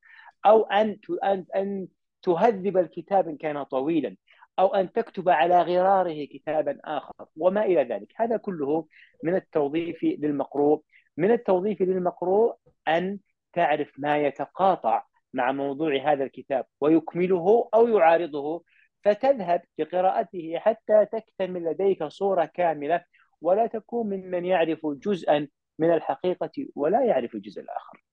أو 0.46 0.63
أن 0.63 0.98
أن 1.24 1.46
أن 1.55 1.88
تهذب 2.22 2.77
الكتاب 2.77 3.29
إن 3.29 3.38
كان 3.38 3.63
طويلا 3.63 4.15
أو 4.60 4.75
أن 4.75 4.91
تكتب 4.91 5.29
على 5.29 5.62
غراره 5.62 6.25
كتابا 6.25 6.79
آخر 6.86 7.25
وما 7.38 7.65
إلى 7.65 7.84
ذلك. 7.84 8.13
هذا 8.15 8.38
كله 8.38 8.88
من 9.24 9.36
التوظيف 9.36 10.03
للمقروء 10.03 10.81
من 11.17 11.31
التوظيف 11.31 11.81
للمقروء 11.81 12.55
أن 12.88 13.19
تعرف 13.58 13.92
ما 13.98 14.18
يتقاطع 14.18 15.06
مع 15.34 15.52
موضوع 15.52 16.12
هذا 16.12 16.24
الكتاب 16.24 16.66
ويكمله 16.82 17.70
أو 17.74 17.88
يعارضه 17.88 18.64
فتذهب 19.04 19.62
لقراءته 19.80 20.54
حتى 20.58 21.06
تكتمل 21.06 21.64
لديك 21.64 22.04
صورة 22.04 22.46
كاملة 22.46 23.04
ولا 23.42 23.68
تكون 23.68 24.10
ممن 24.10 24.46
يعرف 24.46 24.80
جزءا 24.86 25.48
من 25.80 25.94
الحقيقة 25.94 26.52
ولا 26.76 27.06
يعرف 27.06 27.36
الجزء 27.36 27.62
الآخر. 27.62 28.06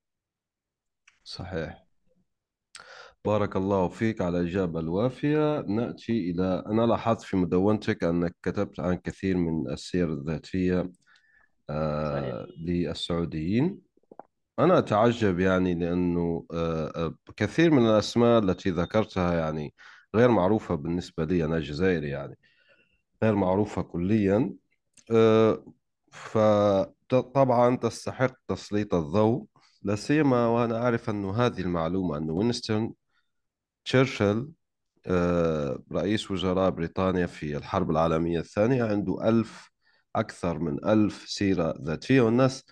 صحيح. 1.25 1.85
بارك 3.25 3.57
الله 3.57 3.89
فيك 3.89 4.21
على 4.21 4.41
الإجابة 4.41 4.81
الوافية. 4.81 5.61
نأتي 5.61 6.31
إلى 6.31 6.65
أنا 6.67 6.83
لاحظت 6.83 7.23
في 7.23 7.37
مدونتك 7.37 8.05
أنك 8.05 8.35
كتبت 8.43 8.81
عن 8.81 8.95
كثير 8.95 9.37
من 9.37 9.71
السير 9.73 10.13
الذاتية 10.13 10.91
آه 11.71 12.47
للسعوديين. 12.67 13.94
أنا 14.59 14.79
أتعجب 14.79 15.41
يعني 15.41 15.75
لأنه 15.75 16.47
آه، 16.53 16.93
آه، 16.97 17.15
كثير 17.37 17.71
من 17.71 17.87
الأسماء 17.87 18.39
التي 18.43 18.71
ذكرتها 18.71 19.35
يعني 19.35 19.75
غير 20.15 20.29
معروفة 20.31 20.75
بالنسبة 20.75 21.25
لي 21.25 21.45
أنا 21.45 21.61
جزائري 21.61 22.09
يعني 22.09 22.39
غير 23.23 23.35
معروفة 23.35 23.83
كليا 23.83 24.53
آه، 25.13 25.65
ف 26.13 26.39
طبعا 27.09 27.77
تستحق 27.77 28.35
تسليط 28.49 28.95
الضوء 28.95 29.47
لا 29.83 29.97
سيما 29.97 30.47
وأنا 30.47 30.79
أعرف 30.83 31.11
أن 31.11 31.25
هذه 31.25 31.61
المعلومة 31.61 32.17
أن 32.19 32.31
وينستون 32.31 32.95
تشرشل 33.85 34.51
رئيس 35.93 36.31
وزراء 36.31 36.71
بريطانيا 36.71 37.27
في 37.27 37.57
الحرب 37.57 37.91
العالمية 37.91 38.41
الثانية 38.41 38.85
عنده 38.85 39.29
ألف 39.29 39.71
أكثر 40.17 40.59
من 40.59 40.85
ألف 40.89 41.25
سيرة 41.29 41.75
ذاتية 41.83 42.21
والناس 42.21 42.65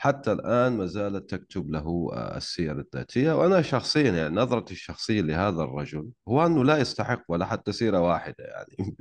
حتى 0.00 0.32
الآن 0.32 0.72
ما 0.76 0.86
زالت 0.86 1.30
تكتب 1.34 1.70
له 1.70 2.10
آه، 2.12 2.36
السير 2.36 2.80
الذاتية. 2.80 3.32
وأنا 3.32 3.62
شخصيا 3.62 4.10
يعني 4.10 4.36
نظرتي 4.36 4.74
الشخصية 4.74 5.20
لهذا 5.20 5.62
الرجل 5.62 6.10
هو 6.28 6.46
أنه 6.46 6.64
لا 6.64 6.78
يستحق 6.78 7.22
ولا 7.28 7.46
حتى 7.46 7.72
سيرة 7.72 8.00
واحدة 8.00 8.44
يعني 8.44 8.96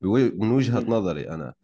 من 0.40 0.50
وجهة 0.50 0.80
نظري 0.80 1.30
أنا. 1.30 1.54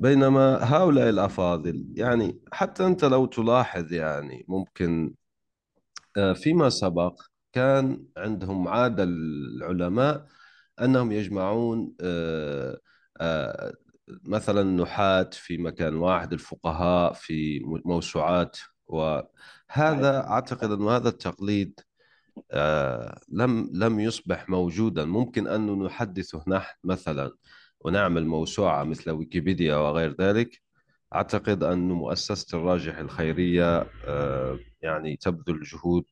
بينما 0.00 0.58
هؤلاء 0.76 1.08
الأفاضل 1.08 1.86
يعني 1.94 2.40
حتى 2.52 2.86
أنت 2.86 3.04
لو 3.04 3.26
تلاحظ 3.26 3.92
يعني 3.92 4.44
ممكن 4.48 5.14
آه، 6.16 6.32
فيما 6.32 6.68
سبق 6.70 7.22
كان 7.52 8.04
عندهم 8.16 8.68
عادة 8.68 9.04
العلماء 9.04 10.26
أنهم 10.80 11.12
يجمعون 11.12 11.94
آه، 12.00 12.80
مثلا 14.24 14.62
نحاة 14.82 15.30
في 15.32 15.58
مكان 15.58 15.96
واحد 15.96 16.32
الفقهاء 16.32 17.12
في 17.12 17.60
موسوعات 17.84 18.58
وهذا 18.86 20.26
أعتقد 20.26 20.70
أن 20.70 20.88
هذا 20.88 21.08
التقليد 21.08 21.80
لم 23.28 23.70
لم 23.72 24.00
يصبح 24.00 24.48
موجودا. 24.48 25.04
ممكن 25.04 25.46
أن 25.48 25.82
نحدثه 25.82 26.44
نحن 26.48 26.76
مثلا 26.84 27.32
ونعمل 27.80 28.26
موسوعة 28.26 28.84
مثل 28.84 29.10
ويكيبيديا 29.10 29.76
وغير 29.76 30.16
ذلك. 30.20 30.62
أعتقد 31.14 31.62
أن 31.64 31.88
مؤسسة 31.88 32.58
الراجح 32.58 32.98
الخيرية 32.98 33.86
آه، 34.06 34.58
يعني 34.82 35.16
تبذل 35.16 35.62
جهود 35.62 36.06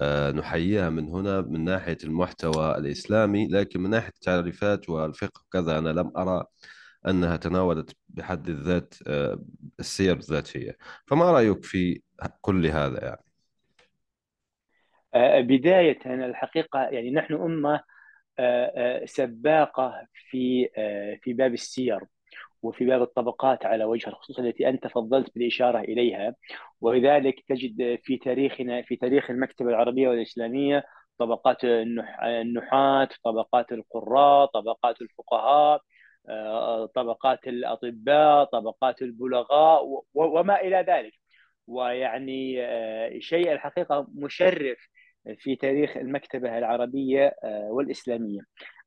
آه، 0.00 0.32
نحييها 0.32 0.90
من 0.90 1.08
هنا 1.08 1.40
من 1.40 1.64
ناحية 1.64 1.98
المحتوى 2.04 2.78
الإسلامي. 2.78 3.48
لكن 3.48 3.80
من 3.80 3.90
ناحية 3.90 4.08
التعريفات 4.08 4.88
والفقه 4.88 5.42
كذا 5.52 5.78
أنا 5.78 5.88
لم 5.88 6.12
أرى 6.16 6.44
أنها 7.06 7.36
تناولت 7.36 7.96
بحد 8.08 8.48
الذات 8.48 8.94
آه، 9.06 9.38
السير 9.80 10.16
الذاتية. 10.16 10.76
فما 11.06 11.32
رأيك 11.32 11.64
في 11.64 12.02
كل 12.40 12.66
هذا 12.66 13.04
يعني؟ 13.04 13.26
بداية 15.42 15.98
الحقيقة 16.06 16.80
يعني 16.80 17.10
نحن 17.10 17.34
أمة 17.34 17.80
سباقة 19.04 20.06
في 20.30 20.68
في 21.22 21.32
باب 21.32 21.52
السير 21.54 22.00
وفي 22.62 22.84
باب 22.84 23.02
الطبقات 23.02 23.66
على 23.66 23.84
وجه 23.84 24.08
الخصوص 24.08 24.38
التي 24.38 24.68
أنت 24.68 24.86
فضلت 24.86 25.34
بالإشارة 25.34 25.78
إليها. 25.78 26.34
ولذلك 26.80 27.44
تجد 27.48 27.98
في 28.02 28.16
تاريخنا 28.16 28.82
في 28.82 28.96
تاريخ 28.96 29.30
المكتبة 29.30 29.70
العربية 29.70 30.08
والإسلامية 30.08 30.84
طبقات 31.18 31.64
النحاة 31.64 33.08
طبقات 33.24 33.72
القراء 33.72 34.46
طبقات 34.46 35.02
الفقهاء. 35.02 35.80
طبقات 36.94 37.48
الأطباء 37.48 38.44
طبقات 38.44 39.02
البلغاء 39.02 40.02
وما 40.14 40.60
إلى 40.60 40.84
ذلك. 40.88 41.12
ويعني 41.66 42.56
شيء 43.20 43.52
الحقيقة 43.52 44.06
مشرف 44.14 44.88
في 45.34 45.56
تاريخ 45.56 45.96
المكتبة 45.96 46.58
العربية 46.58 47.36
آه، 47.44 47.68
والإسلامية. 47.70 48.40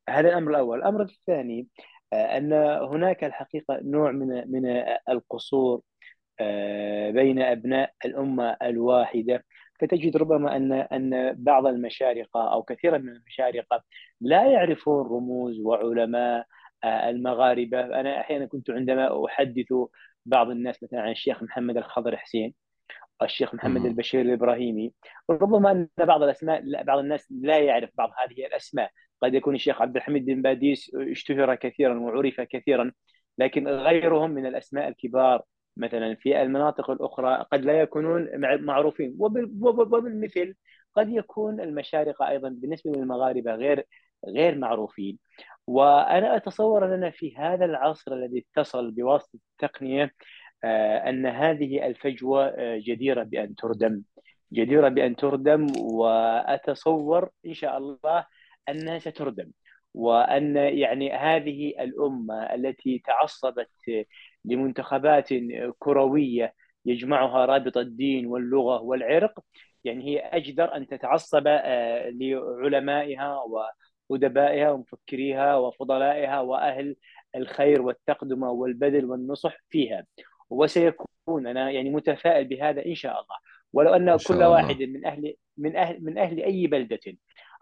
هذا 0.09 0.29
الأمر 0.29 0.51
الأول. 0.51 0.77
الأمر 0.79 1.01
الثاني 1.01 1.67
آه، 2.13 2.37
أن 2.37 2.53
هناك 2.93 3.23
الحقيقة 3.23 3.79
نوع 3.83 4.11
من 4.11 4.51
من 4.51 4.83
القصور 5.09 5.81
آه، 6.39 7.11
بين 7.11 7.41
أبناء 7.41 7.93
الأمة 8.05 8.57
الواحدة. 8.63 9.45
فتجد 9.79 10.17
ربما 10.17 10.55
أن 10.55 10.73
أن 10.73 11.35
بعض 11.43 11.65
المشارقة 11.67 12.53
أو 12.53 12.63
كثيرا 12.63 12.97
من 12.97 13.09
المشارقة 13.09 13.83
لا 14.21 14.51
يعرفون 14.51 15.07
رموز 15.07 15.59
وعلماء 15.59 16.45
المغاربة. 16.85 17.79
أنا 17.79 18.19
أحيانا 18.21 18.45
كنت 18.45 18.69
عندما 18.69 19.25
أحدث 19.25 19.73
بعض 20.25 20.49
الناس 20.49 20.83
مثلا 20.83 21.01
عن 21.01 21.11
الشيخ 21.11 21.43
محمد 21.43 21.77
الخضر 21.77 22.17
حسين 22.17 22.53
الشيخ 23.21 23.55
محمد 23.55 23.85
البشير 23.85 24.21
الإبراهيمي. 24.21 24.93
ربما 25.29 25.71
أن 25.71 25.87
بعض 25.97 26.23
الأسماء 26.23 26.61
لا 26.65 26.83
بعض 26.83 26.99
الناس 26.99 27.27
لا 27.41 27.59
يعرف 27.59 27.89
بعض 27.97 28.09
هذه 28.17 28.45
الأسماء. 28.45 28.91
قد 29.21 29.33
يكون 29.33 29.55
الشيخ 29.55 29.81
عبد 29.81 29.95
الحميد 29.95 30.25
بن 30.25 30.41
باديس 30.41 30.91
اشتهر 30.95 31.55
كثيرا 31.55 31.99
وعرف 31.99 32.41
كثيرا 32.41 32.91
لكن 33.37 33.67
غيرهم 33.67 34.31
من 34.31 34.45
الأسماء 34.45 34.87
الكبار 34.87 35.43
مثلا 35.77 36.15
في 36.15 36.41
المناطق 36.41 36.91
الأخرى 36.91 37.45
قد 37.51 37.65
لا 37.65 37.81
يكونون 37.81 38.29
معروفين. 38.65 39.15
وبالمثل 39.19 40.55
قد 40.95 41.09
يكون 41.09 41.61
المشارقه 41.61 42.29
أيضا 42.29 42.49
بالنسبة 42.49 42.91
للمغاربة 42.91 43.55
غير 43.55 43.85
غير 44.27 44.57
معروفين. 44.57 45.17
وأنا 45.67 46.35
أتصور 46.35 46.85
أننا 46.85 47.09
في 47.11 47.37
هذا 47.37 47.65
العصر 47.65 48.13
الذي 48.13 48.45
اتصل 48.53 48.91
بواسطة 48.91 49.39
التقنية 49.53 50.13
آه، 50.63 51.09
أن 51.09 51.25
هذه 51.25 51.85
الفجوة 51.87 52.45
آه، 52.47 52.77
جديرة 52.77 53.23
بأن 53.23 53.55
تردم. 53.55 54.01
جديرة 54.53 54.89
بأن 54.89 55.15
تردم 55.15 55.67
وأتصور 55.79 57.29
إن 57.45 57.53
شاء 57.53 57.77
الله 57.77 58.25
أنها 58.69 58.99
ستردم. 58.99 59.51
وأن 59.93 60.55
يعني 60.55 61.13
هذه 61.13 61.73
الأمة 61.79 62.43
التي 62.55 62.99
تعصبت 63.05 63.69
لمنتخبات 64.45 65.29
كروية 65.79 66.53
يجمعها 66.85 67.45
رابط 67.45 67.77
الدين 67.77 68.27
واللغة 68.27 68.81
والعرق 68.81 69.39
يعني 69.83 70.05
هي 70.05 70.19
أجدر 70.19 70.75
أن 70.75 70.87
تتعصب 70.87 71.43
آه، 71.47 72.09
لعلمائها 72.09 73.35
وادبائها 74.09 74.71
ومفكريها 74.71 75.55
وفضلائها 75.55 76.41
وأهل 76.41 76.95
الخير 77.35 77.81
والتقدمه 77.81 78.51
والبذل 78.51 79.05
والنصح 79.05 79.57
فيها. 79.69 80.05
وسيكون 80.49 81.47
أنا 81.47 81.71
يعني 81.71 81.89
متفائل 81.89 82.45
بهذا 82.45 82.85
إن 82.85 82.95
شاء 82.95 83.11
الله. 83.11 83.35
ولو 83.73 83.93
أن 83.93 84.17
كل 84.27 84.33
الله. 84.33 84.49
واحد 84.49 84.81
من 84.81 85.05
أهل 85.05 85.35
من 85.57 85.75
أهل 85.75 86.03
من 86.03 86.17
أهل 86.17 86.43
أي 86.43 86.67
بلدة 86.67 86.99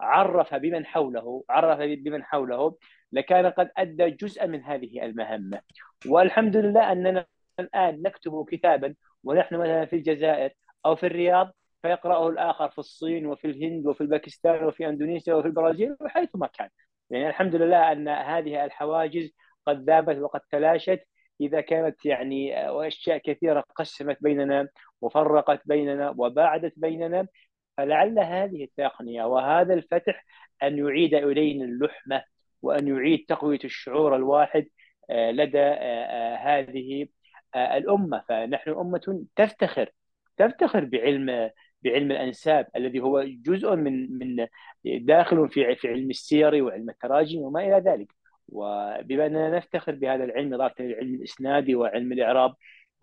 عرف 0.00 0.54
بمن 0.54 0.86
حوله 0.86 1.44
عرف 1.50 1.78
بمن 1.78 2.24
حوله 2.24 2.76
لكان 3.12 3.46
قد 3.46 3.70
أدى 3.76 4.10
جزءا 4.10 4.46
من 4.46 4.62
هذه 4.62 5.04
المهمة. 5.04 5.60
والحمد 6.06 6.56
لله 6.56 6.92
أننا 6.92 7.26
الآن 7.60 8.02
نكتب 8.02 8.46
كتابا 8.48 8.94
ونحن 9.24 9.54
مثلا 9.54 9.84
في 9.86 9.96
الجزائر 9.96 10.50
أو 10.86 10.96
في 10.96 11.06
الرياض 11.06 11.54
فيقرأه 11.82 12.28
الآخر 12.28 12.70
في 12.70 12.78
الصين 12.78 13.26
وفي 13.26 13.46
الهند 13.46 13.86
وفي 13.86 14.00
الباكستان 14.00 14.64
وفي 14.64 14.88
أندونيسيا 14.88 15.34
وفي 15.34 15.48
البرازيل 15.48 15.96
وحيثما 16.00 16.46
كان. 16.46 16.68
يعني 17.10 17.28
الحمد 17.28 17.54
لله 17.54 17.92
أن 17.92 18.08
هذه 18.08 18.64
الحواجز 18.64 19.30
قد 19.66 19.84
ذابت 19.90 20.16
وقد 20.18 20.40
تلاشت. 20.52 21.00
إذا 21.40 21.60
كانت 21.60 22.06
يعني 22.06 22.70
وأشياء 22.70 23.18
كثيرة 23.18 23.64
قسمت 23.76 24.18
بيننا 24.22 24.68
وفرقت 25.00 25.60
بيننا 25.64 26.14
وباعدت 26.18 26.72
بيننا 26.76 27.28
فلعل 27.76 28.18
هذه 28.18 28.64
التقنية 28.64 29.24
وهذا 29.24 29.74
الفتح 29.74 30.24
أن 30.62 30.78
يعيد 30.78 31.14
إلينا 31.14 31.64
اللحمة 31.64 32.24
وأن 32.62 32.88
يعيد 32.88 33.24
تقوية 33.28 33.58
الشعور 33.64 34.16
الواحد 34.16 34.68
آه، 35.10 35.30
لدى 35.30 35.58
آه، 35.58 36.34
آه، 36.34 36.36
هذه 36.36 37.08
الأمة. 37.56 38.24
فنحن 38.28 38.70
أمة 38.70 39.24
تفتخر 39.36 39.90
تفتخر 40.36 40.84
بعلم 40.84 41.50
بعلم 41.82 42.12
الأنساب 42.12 42.66
الذي 42.76 43.00
هو 43.00 43.22
جزء 43.22 43.76
من 43.76 44.18
من 44.18 44.46
داخل 44.84 45.48
في 45.48 45.76
في 45.76 45.88
علم 45.88 46.10
السير 46.10 46.64
وعلم 46.64 46.90
التراجم 46.90 47.38
وما 47.38 47.60
إلى 47.60 47.90
ذلك. 47.90 48.18
وبما 48.48 49.26
أننا 49.26 49.56
نفتخر 49.56 49.94
بهذا 49.94 50.24
العلم 50.24 50.54
إضافة 50.54 50.84
للعلم 50.84 51.14
الإسنادي 51.14 51.74
وعلم 51.74 52.12
الإعراب 52.12 52.54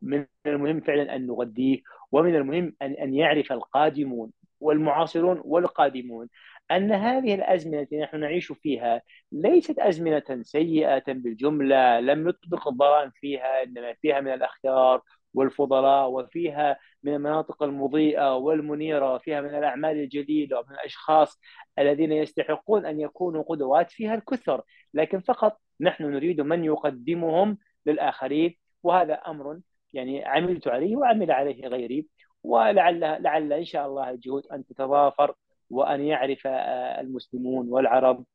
من 0.01 0.25
المهم 0.45 0.81
فعلا 0.81 1.15
أن 1.15 1.27
نغذيه 1.27 1.81
ومن 2.11 2.35
المهم 2.35 2.75
أن 2.81 2.91
أن 2.93 3.13
يعرف 3.13 3.51
القادمون 3.51 4.31
والمعاصرون 4.59 5.41
والقادمون 5.45 6.29
أن 6.71 6.91
هذه 6.91 7.35
الأزمنة 7.35 7.81
التي 7.81 7.97
نحن 7.99 8.19
نعيش 8.19 8.51
فيها 8.51 9.01
ليست 9.31 9.79
أزمنة 9.79 10.41
سيئة 10.41 11.03
بالجملة 11.07 11.99
لم 11.99 12.29
يطبق 12.29 12.67
الظلام 12.67 13.11
فيها 13.15 13.63
إنما 13.63 13.93
فيها 13.93 14.21
من 14.21 14.33
الأخيار 14.33 15.01
والفضلاء 15.35 16.09
وفيها 16.09 16.79
من 17.03 17.13
المناطق 17.13 17.63
المضيئة 17.63 18.35
والمنيرة 18.35 19.13
وفيها 19.13 19.41
من 19.41 19.55
الأعمال 19.55 19.97
الجليلة 19.97 20.59
ومن 20.59 20.71
الأشخاص 20.71 21.39
الذين 21.79 22.11
يستحقون 22.11 22.85
أن 22.85 22.99
يكونوا 22.99 23.43
قدوات 23.43 23.91
فيها 23.91 24.15
الكثر. 24.15 24.61
لكن 24.93 25.19
فقط 25.19 25.61
نحن 25.81 26.03
نريد 26.03 26.41
من 26.41 26.63
يقدمهم 26.63 27.57
للآخرين 27.85 28.57
وهذا 28.83 29.13
أمر 29.13 29.59
يعني 29.93 30.25
عملت 30.25 30.67
عليه 30.67 30.95
وعمل 30.95 31.31
عليه 31.31 31.67
غيري. 31.67 32.07
ولعل 32.43 32.99
لعل 32.99 33.53
إن 33.53 33.65
شاء 33.65 33.87
الله 33.87 34.09
الجهود 34.09 34.47
أن 34.47 34.65
تتضافر 34.65 35.35
وأن 35.69 36.01
يعرف 36.01 36.47
المسلمون 36.47 37.69
والعرب 37.69 38.25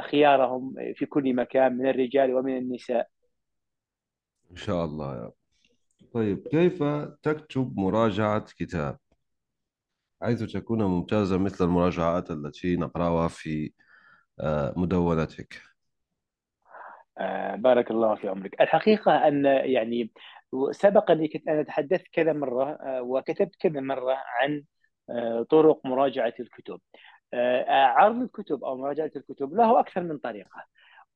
خيارهم 0.00 0.74
في 0.94 1.06
كل 1.06 1.34
مكان 1.34 1.76
من 1.76 1.86
الرجال 1.88 2.34
ومن 2.34 2.56
النساء. 2.56 3.08
إن 4.50 4.56
شاء 4.56 4.84
الله 4.84 5.16
يا 5.16 5.32
طيب 6.12 6.48
كيف 6.48 6.82
تكتب 7.22 7.78
مراجعة 7.78 8.44
كتاب؟ 8.58 8.98
حيث 10.22 10.42
تكون 10.42 10.82
ممتازة 10.82 11.38
مثل 11.38 11.64
المراجعات 11.64 12.30
التي 12.30 12.76
نقرأها 12.76 13.28
في 13.28 13.72
آه، 14.40 14.74
مدونتك. 14.76 15.62
آه، 17.18 17.56
بارك 17.56 17.90
الله 17.90 18.14
في 18.14 18.28
عمرك. 18.28 18.60
الحقيقة 18.60 19.28
أن 19.28 19.44
يعني 19.44 20.12
سبق 20.70 21.10
أني 21.10 21.28
كنت 21.28 21.48
أنا 21.48 21.62
تحدثت 21.62 22.08
كذا 22.12 22.32
مرة 22.32 22.64
آه، 22.72 23.02
وكتبت 23.02 23.56
كذا 23.56 23.80
مرة 23.80 24.14
عن 24.40 24.64
طرق 25.50 25.86
مراجعة 25.86 26.34
الكتب. 26.40 26.80
عرض 27.68 28.22
الكتب 28.22 28.64
أو 28.64 28.76
مراجعة 28.76 29.10
الكتب 29.16 29.54
له 29.54 29.80
أكثر 29.80 30.02
من 30.02 30.18
طريقة. 30.18 30.64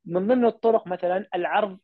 من 0.05 0.29
ضمن 0.29 0.45
الطرق 0.45 0.87
مثلا 0.87 1.27
العرض 1.35 1.79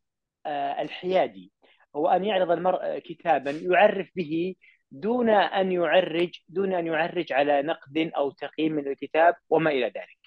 الحيادي. 0.80 1.52
هو 1.98 2.08
أن 2.08 2.24
يعرض 2.24 2.50
المرء 2.50 2.98
كتابا 2.98 3.50
يعرف 3.50 4.10
به 4.16 4.54
دون 4.90 5.30
أن 5.30 5.72
يعرج 5.72 6.30
دون 6.48 6.74
أن 6.74 6.86
يعرج 6.86 7.32
على 7.32 7.62
نقد 7.62 8.10
أو 8.16 8.30
تقييم 8.30 8.72
من 8.72 8.88
الكتاب 8.88 9.34
وما 9.50 9.70
إلى 9.70 9.86
ذلك. 9.86 10.18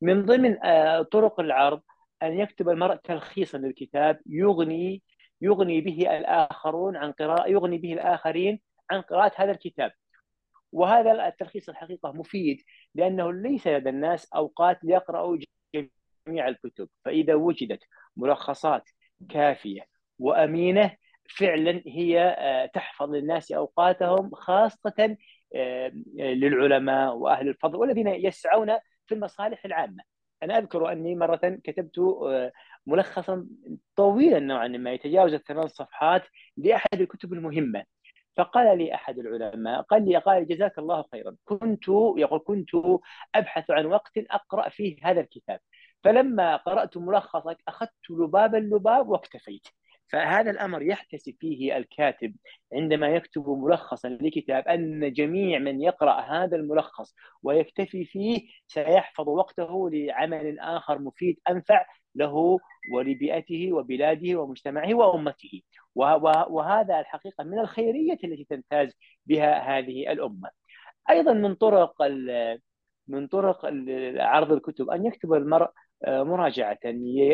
من 0.00 0.26
ضمن 0.26 0.56
طرق 1.02 1.40
العرض 1.40 1.82
أن 2.22 2.38
يكتب 2.38 2.68
المرء 2.68 2.94
تلخيصا 2.94 3.58
للكتاب 3.58 4.20
يغني 4.26 5.02
يغني 5.40 5.80
به 5.80 6.16
الآخرون 6.18 6.96
عن 6.96 7.12
قراءة 7.12 7.48
يغني 7.48 7.78
به 7.78 7.92
الآخرين 7.92 8.60
عن 8.90 9.00
قراءة 9.00 9.32
هذا 9.36 9.50
الكتاب. 9.50 9.92
وهذا 10.72 11.28
التلخيص 11.28 11.68
الحقيقة 11.68 12.12
مفيد 12.12 12.62
لأنه 12.94 13.32
ليس 13.32 13.66
لدى 13.66 13.88
الناس 13.88 14.32
أوقات 14.32 14.84
ليقرأوا 14.84 15.38
جميع 15.74 16.48
الكتب. 16.48 16.88
فإذا 17.04 17.34
وجدت 17.34 17.82
ملخصات 18.16 18.90
كافية 19.28 19.91
وأمينة 20.18 20.96
فعلا 21.38 21.82
هي 21.86 22.20
آه، 22.38 22.66
تحفظ 22.66 23.10
للناس 23.10 23.52
أوقاتهم 23.52 24.30
خاصة 24.34 25.16
آه، 25.54 25.92
للعلماء 26.16 27.16
وأهل 27.16 27.48
الفضل 27.48 27.76
والذين 27.78 28.08
يسعون 28.08 28.78
في 29.06 29.14
المصالح 29.14 29.64
العامة. 29.64 30.02
أنا 30.42 30.58
أذكر 30.58 30.92
أني 30.92 31.14
مرة 31.14 31.60
كتبت 31.64 31.98
آه، 31.98 32.52
ملخصا 32.86 33.46
طويلا 33.96 34.38
نوعا 34.40 34.68
ما 34.68 34.92
يتجاوز 34.92 35.34
الثمان 35.34 35.68
صفحات 35.68 36.22
لأحد 36.56 37.00
الكتب 37.00 37.32
المهمة. 37.32 37.84
فقال 38.36 38.78
لي 38.78 38.94
أحد 38.94 39.18
العلماء 39.18 39.82
قال 39.82 40.08
لي 40.08 40.16
قال 40.18 40.48
جزاك 40.48 40.78
الله 40.78 41.04
خيرا. 41.12 41.36
كنت 41.44 41.88
يقول 42.16 42.40
كنت 42.46 42.70
أبحث 43.34 43.70
عن 43.70 43.86
وقت 43.86 44.12
أقرأ 44.18 44.68
فيه 44.68 44.96
هذا 45.02 45.20
الكتاب. 45.20 45.60
فلما 46.04 46.56
قرأت 46.56 46.96
ملخصك 46.96 47.58
أخذت 47.68 48.10
لباب 48.10 48.54
اللباب 48.54 49.08
واكتفيت. 49.08 49.66
فهذا 50.12 50.50
الأمر 50.50 50.82
يحتسب 50.82 51.34
فيه 51.40 51.76
الكاتب 51.76 52.34
عندما 52.72 53.08
يكتب 53.08 53.48
ملخصا 53.48 54.08
لكتاب 54.08 54.68
أن 54.68 55.12
جميع 55.12 55.58
من 55.58 55.82
يقرأ 55.82 56.20
هذا 56.20 56.56
الملخص 56.56 57.14
ويكتفي 57.42 58.04
فيه 58.04 58.40
سيحفظ 58.66 59.28
وقته 59.28 59.90
لعمل 59.90 60.58
آخر 60.58 60.98
مفيد 60.98 61.40
أنفع 61.50 61.86
له 62.14 62.58
ولبيئته 62.92 63.72
وبلاده 63.72 64.40
ومجتمعه 64.40 64.94
وأمته 64.94 65.62
وهذا 66.50 67.00
الحقيقة 67.00 67.44
من 67.44 67.58
الخيرية 67.58 68.18
التي 68.24 68.46
تمتاز 68.50 68.92
بها 69.26 69.78
هذه 69.78 70.12
الأمة. 70.12 70.50
أيضا 71.10 71.32
من 71.32 71.54
طرق 71.54 72.02
من 73.08 73.26
طرق 73.26 73.60
عرض 74.16 74.52
الكتب 74.52 74.90
أن 74.90 75.06
يكتب 75.06 75.32
المرء 75.32 75.70
مراجعة 76.08 76.78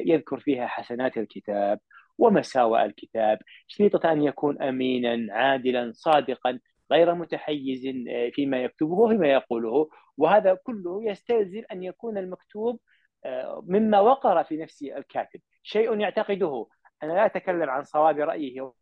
يذكر 0.07 0.41
فيها 0.41 0.67
حسنات 0.67 1.17
الكتاب 1.17 1.81
ومساوئ 2.19 2.85
الكتاب 2.85 3.39
شريطة 3.67 4.13
أن 4.13 4.23
يكون 4.23 4.63
أمينا 4.63 5.35
عادلا 5.35 5.93
صادقا 5.95 6.61
غير 6.93 7.15
متحيز 7.15 7.87
آه، 8.09 8.31
فيما 8.31 8.63
يكتبه 8.63 8.93
وفيما 8.93 9.29
يقوله. 9.33 9.89
وهذا 10.17 10.55
كله 10.55 11.05
يستلزم 11.05 11.63
أن 11.73 11.83
يكون 11.83 12.19
المكتوب 12.19 12.81
آه، 13.25 13.65
مما 13.67 14.01
وقر 14.01 14.45
في 14.45 14.57
نفس 14.57 14.83
الكاتب. 14.83 15.41
شيء 15.63 16.01
يعتقده. 16.01 16.67
أنا 17.03 17.13
لا 17.13 17.27
أتكلم 17.27 17.71
عن 17.71 17.85
صواب 17.85 18.19
رأيه 18.19 18.73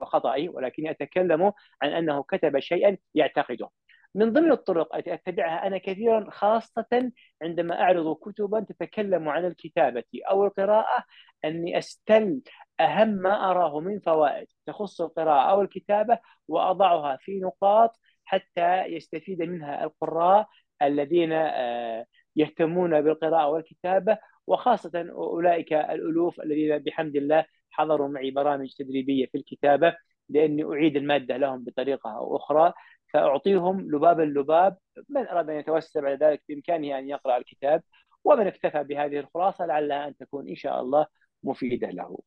وخطأه 0.00 0.48
ولكن 0.48 0.88
أتكلم 0.88 1.52
عن 1.82 1.90
أنه 1.92 2.22
كتب 2.22 2.58
شيئا 2.58 2.96
يعتقده. 3.14 3.68
من 4.14 4.32
ضمن 4.32 4.52
الطرق 4.52 4.96
التي 4.96 5.14
أتبعها 5.14 5.66
أنا 5.66 5.78
كثيرا 5.78 6.30
خاصة 6.30 7.12
عندما 7.42 7.80
أعرض 7.80 8.16
كتبا 8.16 8.60
تتكلم 8.60 9.28
عن 9.28 9.44
الكتابة 9.44 10.04
أو 10.30 10.44
القراءة 10.44 11.04
أني 11.44 11.78
أستل 11.78 12.40
أهم 12.80 13.08
ما 13.08 13.50
أراه 13.50 13.80
من 13.80 13.98
فوائد 14.00 14.46
تخص 14.66 15.00
القراءة 15.00 15.50
أو 15.50 15.62
الكتابة 15.62 16.18
وأضعها 16.48 17.16
في 17.20 17.40
نقاط 17.40 18.00
حتى 18.24 18.84
يستفيد 18.84 19.42
منها 19.42 19.84
القراء 19.84 20.48
الذين 20.82 21.32
آه، 21.32 22.06
يهتمون 22.36 23.00
بالقراءة 23.00 23.48
والكتابة 23.48 24.18
وخاصة 24.46 25.08
أولئك 25.10 25.72
الألوف 25.72 26.40
الذين 26.40 26.78
بحمد 26.78 27.16
الله 27.16 27.44
حضروا 27.70 28.08
معي 28.08 28.30
برامج 28.30 28.74
تدريبية 28.78 29.26
في 29.26 29.38
الكتابة 29.38 29.96
لأني 30.28 30.64
أعيد 30.64 30.96
المادة 30.96 31.36
لهم 31.36 31.64
بطريقة 31.64 32.10
أو 32.16 32.36
أخرى 32.36 32.72
فأعطيهم 33.12 33.80
لباب 33.80 34.20
اللباب 34.20 34.76
من 35.08 35.26
أراد 35.28 35.50
أن 35.50 35.56
يتوسع 35.56 36.00
بعد 36.00 36.22
ذلك 36.22 36.42
بإمكانه 36.48 36.98
أن 36.98 37.08
يقرأ 37.08 37.36
الكتاب 37.36 37.82
ومن 38.24 38.46
اكتفى 38.46 38.84
بهذه 38.84 39.18
الخلاصة 39.18 39.66
لعلها 39.66 40.08
أن 40.08 40.16
تكون 40.16 40.48
إن 40.48 40.56
شاء 40.56 40.80
الله 40.80 41.06
مفيدة 41.42 41.88
له. 41.90 42.18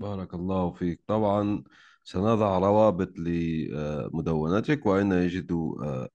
بارك 0.00 0.34
الله 0.34 0.70
فيك. 0.70 1.00
طبعا 1.06 1.64
سنضع 2.04 2.58
روابط 2.58 3.18
لمدونتك 3.18 4.86
وأين 4.86 5.12
يجد 5.12 5.52
آه، 5.52 6.08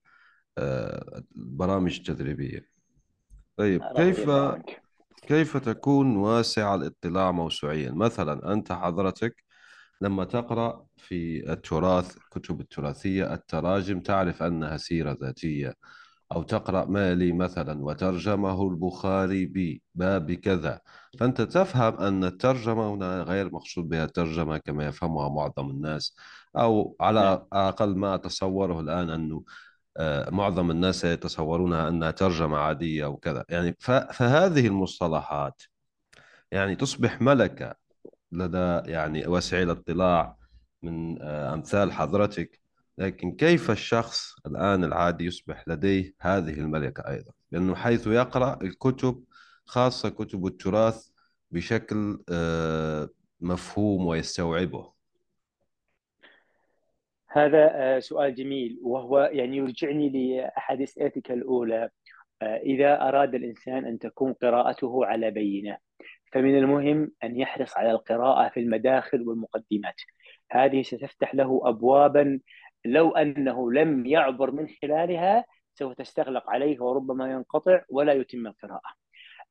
آه، 0.58 1.22
برامج 1.36 2.02
تدريبية. 2.02 2.68
طيب 3.56 3.82
كيف 3.96 4.30
كيف 5.26 5.56
تكون 5.56 6.16
واسع 6.16 6.74
الاطلاع 6.74 7.30
موسوعيا؟ 7.30 7.90
مثلا 7.90 8.52
أنت 8.52 8.72
حضرتك 8.72 9.44
لما 10.00 10.24
تقرأ 10.24 10.86
في 10.96 11.52
التراث 11.52 12.16
كتب 12.30 12.60
التراثية 12.60 13.34
التراجم 13.34 14.00
تعرف 14.00 14.42
أنها 14.42 14.76
سيرة 14.76 15.16
ذاتية. 15.22 15.74
أو 16.32 16.42
تقرأ 16.42 16.84
مالي 16.84 17.32
مثلا 17.32 17.84
وترجمه 17.84 18.62
البخاري 18.68 19.46
بباب 19.94 20.32
كذا. 20.32 20.80
فأنت 21.18 21.42
تفهم 21.42 21.94
أن 21.96 22.24
الترجمة 22.24 22.94
هنا 22.94 23.22
غير 23.22 23.52
مقصود 23.54 23.88
بها 23.88 24.04
الترجمة 24.04 24.58
كما 24.58 24.86
يفهمها 24.86 25.28
معظم 25.28 25.70
الناس 25.70 26.16
أو 26.56 26.96
على 27.00 27.20
نعم. 27.20 27.68
أقل 27.68 27.96
ما 27.96 28.14
أتصوره 28.14 28.80
الآن 28.80 29.10
أنه 29.10 29.44
آه، 29.96 30.30
معظم 30.30 30.70
الناس 30.70 31.04
يتصورونها 31.04 31.88
أنها 31.88 32.10
ترجمة 32.10 32.58
عادية 32.58 33.06
وكذا 33.06 33.44
يعني 33.48 33.76
فهذه 33.80 34.66
المصطلحات 34.66 35.62
يعني 36.52 36.76
تصبح 36.76 37.20
ملكة 37.22 37.74
لدى 38.32 38.90
يعني 38.92 39.26
واسعي 39.26 39.62
الاطلاع 39.62 40.36
من 40.82 41.22
آه، 41.22 41.54
أمثال 41.54 41.92
حضرتك. 41.92 42.65
لكن 42.98 43.32
كيف 43.32 43.70
الشخص 43.70 44.36
الآن 44.46 44.84
العادي 44.84 45.24
يصبح 45.24 45.68
لديه 45.68 46.14
هذه 46.20 46.52
الملكة 46.60 47.10
أيضا؟ 47.10 47.32
لأنه 47.52 47.74
حيث 47.74 48.06
يقرأ 48.06 48.58
الكتب 48.62 49.24
خاصة 49.64 50.08
كتب 50.08 50.46
التراث 50.46 51.08
بشكل 51.50 52.18
آه، 52.32 53.08
مفهوم 53.40 54.06
ويستوعبه. 54.06 54.92
هذا 57.28 57.70
آه، 57.74 57.98
سؤال 57.98 58.34
جميل 58.34 58.78
وهو 58.82 59.30
يعني 59.32 59.56
يرجعني 59.56 60.08
لأحد 60.08 60.82
أسئلتك 60.82 61.30
الأولى. 61.30 61.90
آه، 62.42 62.56
إذا 62.56 63.08
أراد 63.08 63.34
الإنسان 63.34 63.84
أن 63.84 63.98
تكون 63.98 64.32
قراءته 64.32 65.06
على 65.06 65.30
بينة 65.30 65.76
فمن 66.32 66.58
المهم 66.58 67.12
أن 67.24 67.36
يحرص 67.36 67.76
على 67.76 67.90
القراءة 67.90 68.48
في 68.48 68.60
المداخل 68.60 69.28
والمقدمات. 69.28 69.94
هذه 70.50 70.82
ستفتح 70.82 71.34
له 71.34 71.60
أبوابا 71.64 72.40
لو 72.86 73.10
أنه 73.10 73.72
لم 73.72 74.06
يعبر 74.06 74.50
من 74.50 74.68
خلالها 74.82 75.44
سوف 75.74 75.92
تستغلق 75.94 76.50
عليه 76.50 76.80
وربما 76.80 77.32
ينقطع 77.32 77.82
ولا 77.88 78.12
يتم 78.12 78.46
القراءة. 78.46 79.06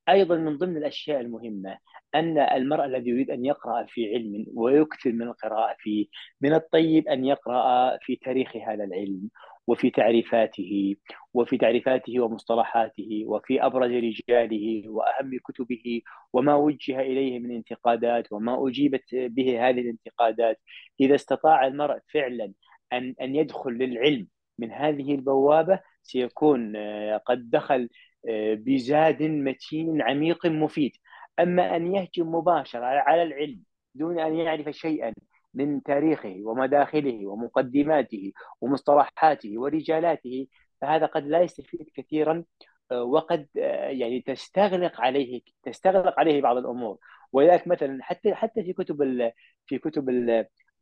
أيضا 0.10 0.38
من 0.38 0.58
ضمن 0.58 0.78
الأشياء 0.78 1.21
المهمة 1.21 1.78
أن 2.15 2.39
المرء 2.39 2.86
الذي 2.86 3.10
يريد 3.10 3.32
أن 3.32 3.45
يقرأ 3.45 3.86
في 3.89 4.13
علم 4.15 4.45
ويكثر 4.54 5.12
من 5.12 5.21
القراءة 5.21 5.76
فيه 5.80 6.06
من 6.41 6.54
الطيب 6.54 7.08
أن 7.08 7.26
يقرأ 7.26 7.98
في 8.02 8.15
تاريخ 8.15 8.58
هذا 8.58 8.84
العلم 8.84 9.30
وفي 9.67 9.89
تعريفاته 9.89 10.95
وفي 11.34 11.58
تعريفاته 11.58 12.19
ومصطلحاته 12.19 13.24
وفي 13.28 13.65
أبرز 13.65 13.91
رجاله 13.91 14.84
وأهم 14.89 15.39
كتبه 15.45 16.02
وما 16.34 16.56
وجه 16.56 17.00
إليه 17.00 17.39
من 17.39 17.52
انتقادات 17.56 18.32
وما 18.32 18.67
أجيبت 18.67 19.15
به 19.15 19.69
هذه 19.69 19.80
الانتقادات. 19.82 20.60
إذا 21.00 21.15
استطاع 21.15 21.67
المرء 21.67 22.00
فعلا 22.13 22.54
ان 22.93 23.15
أن 23.21 23.36
يدخل 23.36 23.71
للعلم 23.71 24.28
من 24.60 24.71
هذه 24.71 25.15
البوابة 25.15 25.80
سيكون 26.04 26.76
آه، 26.76 27.17
قد 27.17 27.50
دخل 27.50 27.89
آه، 28.30 28.54
بزاد 28.54 29.24
متين 29.24 30.02
عميق 30.02 30.45
مفيد. 30.45 30.91
أما 31.39 31.76
أن 31.76 31.95
يهجم 31.95 32.36
مباشرة 32.36 32.86
على 32.86 33.24
العلم 33.24 33.63
دون 33.95 34.19
أن 34.19 34.36
يعرف 34.36 34.69
شيئا 34.69 35.13
من 35.54 35.84
تاريخه 35.84 36.36
ومداخله 36.43 37.28
ومقدماته 37.28 38.32
ومصطلحاته 38.62 39.60
ورجالاته 39.60 40.48
فهذا 40.82 41.06
قد 41.06 41.28
لا 41.28 41.41
يستفيد 41.41 41.89
كثيرا 41.95 42.43
آه، 42.91 43.04
وقد 43.04 43.48
يعني 43.89 44.21
تستغلق 44.21 45.02
عليه 45.02 45.41
تستغلق 45.63 46.19
عليه 46.19 46.41
بعض 46.41 46.58
الأمور. 46.58 46.98
ولذلك 47.32 47.67
مثلا 47.67 48.04
حتى 48.04 48.36
حتى 48.36 48.63
في 48.63 48.74
كتب 48.74 49.32
في 49.65 49.78
كتب 49.80 50.10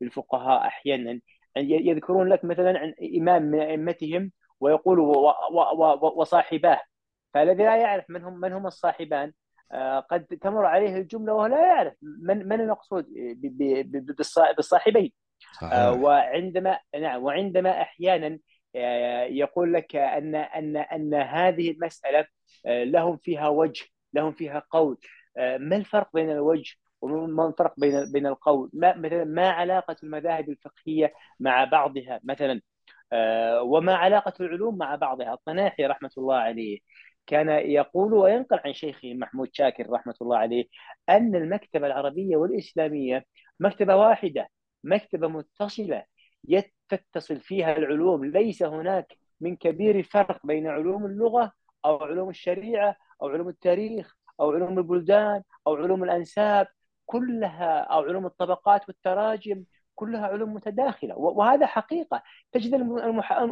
الفقهاء 0.02 0.66
أحيانا 0.66 1.20
يذكرون 1.56 2.28
لك 2.28 2.44
مثلا 2.44 2.78
عن 2.78 2.94
إمام 3.18 3.42
من 3.42 3.60
أئمتهم 3.60 4.32
ويقول 4.60 5.00
وصاحباه. 6.16 6.80
فالذي 7.34 7.62
لا 7.62 7.76
يعرف 7.76 8.04
من 8.08 8.24
هم 8.24 8.40
من 8.40 8.52
هم 8.52 8.66
الصاحبان 8.66 9.32
آه، 9.72 10.00
قد 10.00 10.24
تمر 10.24 10.66
عليه 10.66 10.96
الجملة 10.96 11.34
وهو 11.34 11.46
لا 11.46 11.60
يعرف 11.60 11.94
من 12.02 12.48
من 12.48 12.60
المقصود 12.60 13.06
بالصاحبين. 14.56 15.12
صحيح. 15.60 15.88
وعندما 15.88 16.78
نعم 17.00 17.22
وعندما 17.22 17.82
أحيانا 17.82 18.38
يقول 19.28 19.74
لك 19.74 19.96
ان 19.96 20.34
ان 20.34 20.76
أن 20.76 21.14
هذه 21.14 21.70
المسألة 21.70 22.26
آه، 22.66 22.84
لهم 22.84 23.16
فيها 23.16 23.48
وجه 23.48 23.84
لهم 24.12 24.32
فيها 24.32 24.62
قول. 24.70 24.98
آه، 24.98 25.23
ما 25.36 25.76
الفرق 25.76 26.08
بين 26.14 26.30
الوجه 26.30 26.76
وما 27.00 27.48
الفرق 27.48 27.74
بين 27.80 28.12
بين 28.12 28.26
القول؟ 28.26 28.70
ما 28.74 28.96
مثلا 28.96 29.24
ما 29.24 29.50
علاقة 29.50 29.96
المذاهب 30.02 30.48
الفقهية 30.50 31.12
مع 31.40 31.64
بعضها 31.64 32.20
مثلا؟ 32.24 32.60
آه، 33.12 33.62
وما 33.62 33.94
علاقة 33.94 34.32
العلوم 34.40 34.78
مع 34.78 34.94
بعضها؟ 34.94 35.34
الطناحي 35.34 35.86
رحمة 35.86 36.10
الله 36.18 36.36
عليه 36.36 36.78
كان 37.26 37.48
يقول 37.48 38.14
وينقل 38.14 38.60
عن 38.64 38.72
شيخه 38.72 39.14
محمود 39.14 39.48
شاكر 39.52 39.90
رحمة 39.90 40.14
الله 40.22 40.36
عليه 40.38 40.64
أن 41.08 41.34
المكتبة 41.36 41.86
العربية 41.86 42.36
والإسلامية 42.36 43.24
مكتبة 43.60 43.96
واحدة 43.96 44.48
مكتبة 44.84 45.28
متصلة 45.28 46.04
تتصل 46.88 47.40
فيها 47.40 47.76
العلوم. 47.76 48.24
ليس 48.24 48.62
هناك 48.62 49.18
من 49.40 49.56
كبير 49.56 50.02
فرق 50.02 50.46
بين 50.46 50.66
علوم 50.66 51.06
اللغة 51.06 51.52
أو 51.84 51.96
علوم 51.96 52.30
الشريعة 52.30 52.96
أو 53.22 53.28
علوم 53.28 53.48
التاريخ 53.48 54.16
أو 54.40 54.50
علوم 54.52 54.78
البلدان 54.78 55.42
أو 55.66 55.76
علوم 55.76 56.04
الأنساب 56.04 56.66
كلها 57.06 57.80
أو 57.80 58.02
علوم 58.02 58.26
الطبقات 58.26 58.88
والتراجم 58.88 59.64
كلها 59.94 60.26
علوم 60.26 60.54
متداخلة. 60.54 61.16
وهذا 61.18 61.66
حقيقة. 61.66 62.22
تجد 62.52 62.74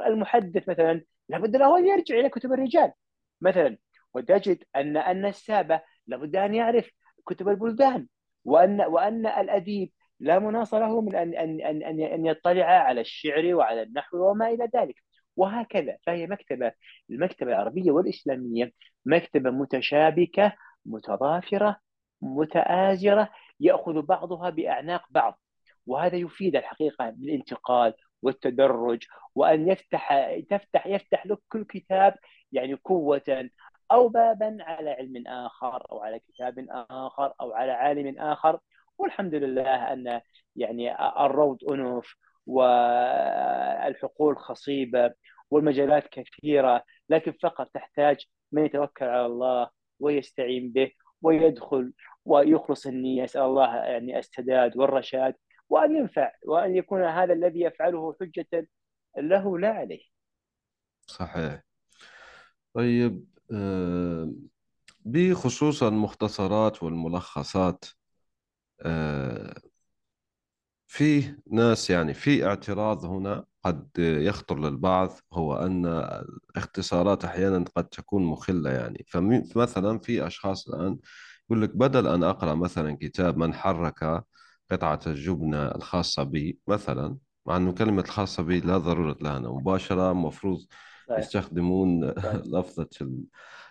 المحدث 0.07 0.69
مثلا 0.69 1.05
لابد 1.29 1.57
له 1.57 1.79
أن 1.79 1.87
يرجع 1.87 2.15
إلى 2.15 2.29
كتب 2.29 2.53
الرجال. 2.53 2.93
مثلا 3.41 3.79
وتجد 4.15 4.65
أن 4.77 4.97
أن 4.97 5.27
السابة 5.27 5.81
لابد 6.07 6.37
أن 6.37 6.55
يعرف 6.55 6.91
كتب 7.27 7.49
البلدان. 7.49 8.09
وأن 8.45 8.81
وأن 8.81 9.27
الأديب 9.27 9.93
لا 10.21 10.39
مناص 10.39 10.75
له 10.75 11.01
من 11.01 11.15
أن 11.17 11.35
أن 11.35 11.61
أن 11.61 12.01
أن 12.01 12.27
يطلع 12.27 12.65
على 12.65 13.01
الشعر 13.01 13.55
وعلى 13.55 13.83
النحو 13.83 14.31
وما 14.31 14.49
إلى 14.49 14.69
ذلك. 14.77 14.95
وهكذا. 15.37 15.97
فهي 16.07 16.27
مكتبة 16.27 16.73
المكتبة 17.11 17.53
العربية 17.53 17.91
والإسلامية 17.91 18.73
مكتبة 19.07 19.51
متشابكة 19.51 20.53
متضافرة 20.87 21.77
متآزرة 22.23 23.29
يأخذ 23.61 24.03
بعضها 24.03 24.51
بأعناق 24.51 25.05
بعض. 25.11 25.41
وهذا 25.87 26.17
يفيد 26.17 26.57
الحقيقة 26.57 27.11
بالانتقال 27.11 27.95
والتدرج 28.23 29.05
وأن 29.35 29.69
يفتح 29.69 30.31
تفتح 30.51 30.87
يفتح 30.87 31.27
لك 31.27 31.39
كل 31.49 31.65
كتاب 31.65 32.15
يعني 32.53 32.75
قوة 32.75 33.51
أو 33.93 34.09
بابا 34.09 34.57
على 34.61 34.91
علم 34.91 35.27
آخر 35.27 35.87
أو 35.93 36.01
على 36.03 36.19
كتاب 36.19 36.67
آخر 36.91 37.35
أو 37.41 37.53
على 37.53 37.73
عالم 37.73 38.19
آخر. 38.19 38.59
والحمد 38.99 39.35
لله 39.35 39.93
أن 39.93 40.21
يعني 40.57 41.07
الروض 41.25 41.59
انف 41.71 42.15
والحقول 42.47 44.37
خصيبة 44.39 45.15
والمجالات 45.51 46.09
كثيرة 46.09 46.85
لكن 47.09 47.33
فقط 47.33 47.71
تحتاج 47.75 48.27
من 48.53 48.65
يتوكل 48.65 49.05
على 49.05 49.27
الله 49.27 49.71
ويستعين 50.03 50.73
به 50.73 50.93
ويدخل 51.23 51.93
ويخلص 52.25 52.87
النية 52.87 53.25
أسأل 53.25 53.43
الله 53.43 53.77
يعني 53.77 54.19
السداد 54.19 54.77
والرشاد 54.77 55.35
وأن 55.69 55.97
ينفع 55.97 56.33
وأن 56.47 56.77
يكون 56.77 57.05
هذا 57.05 57.33
الذي 57.33 57.61
يفعله 57.61 58.17
حجة 58.21 58.69
له 59.19 59.59
لا 59.59 59.69
عليه. 59.69 60.03
صحيح. 61.07 61.63
طيب 62.75 63.25
آه، 63.55 64.33
بخصوص 65.05 65.83
المختصرات 65.83 66.83
والملخصات 66.83 67.85
آه، 68.83 69.55
في 70.93 71.35
ناس 71.51 71.91
يعني 71.91 72.15
في 72.15 72.47
اعتراض 72.47 73.05
هنا 73.05 73.45
قد 73.65 73.89
يخطر 73.99 74.59
للبعض 74.59 75.11
هو 75.33 75.57
أن 75.57 75.87
الاختصارات 76.57 77.25
أحيانا 77.25 77.65
قد 77.77 77.85
تكون 77.89 78.25
مخلة 78.25 78.71
يعني. 78.71 79.07
فمثلا 79.09 79.99
في 79.99 80.27
أشخاص 80.27 80.69
الآن 80.69 80.99
يقول 81.47 81.63
لك 81.63 81.77
بدل 81.77 82.07
أن 82.07 82.23
أقرأ 82.25 82.55
مثلا 82.55 82.97
كتاب 83.01 83.37
من 83.37 83.55
حرك 83.55 84.25
قطعة 84.71 85.01
الجبنة 85.07 85.67
الخاصة 85.69 86.23
بي 86.23 86.59
مثلا 86.69 87.17
مع 87.47 87.57
أنه 87.57 87.73
كلمة 87.73 88.03
الخاصة 88.03 88.43
بي 88.43 88.61
لا 88.61 88.79
ضرورة 88.79 89.17
لها 89.21 89.37
أنا 89.37 89.49
مباشرة 89.49 90.13
مفروض 90.13 90.59
يستخدمون 91.19 92.05
لفظة 92.55 92.89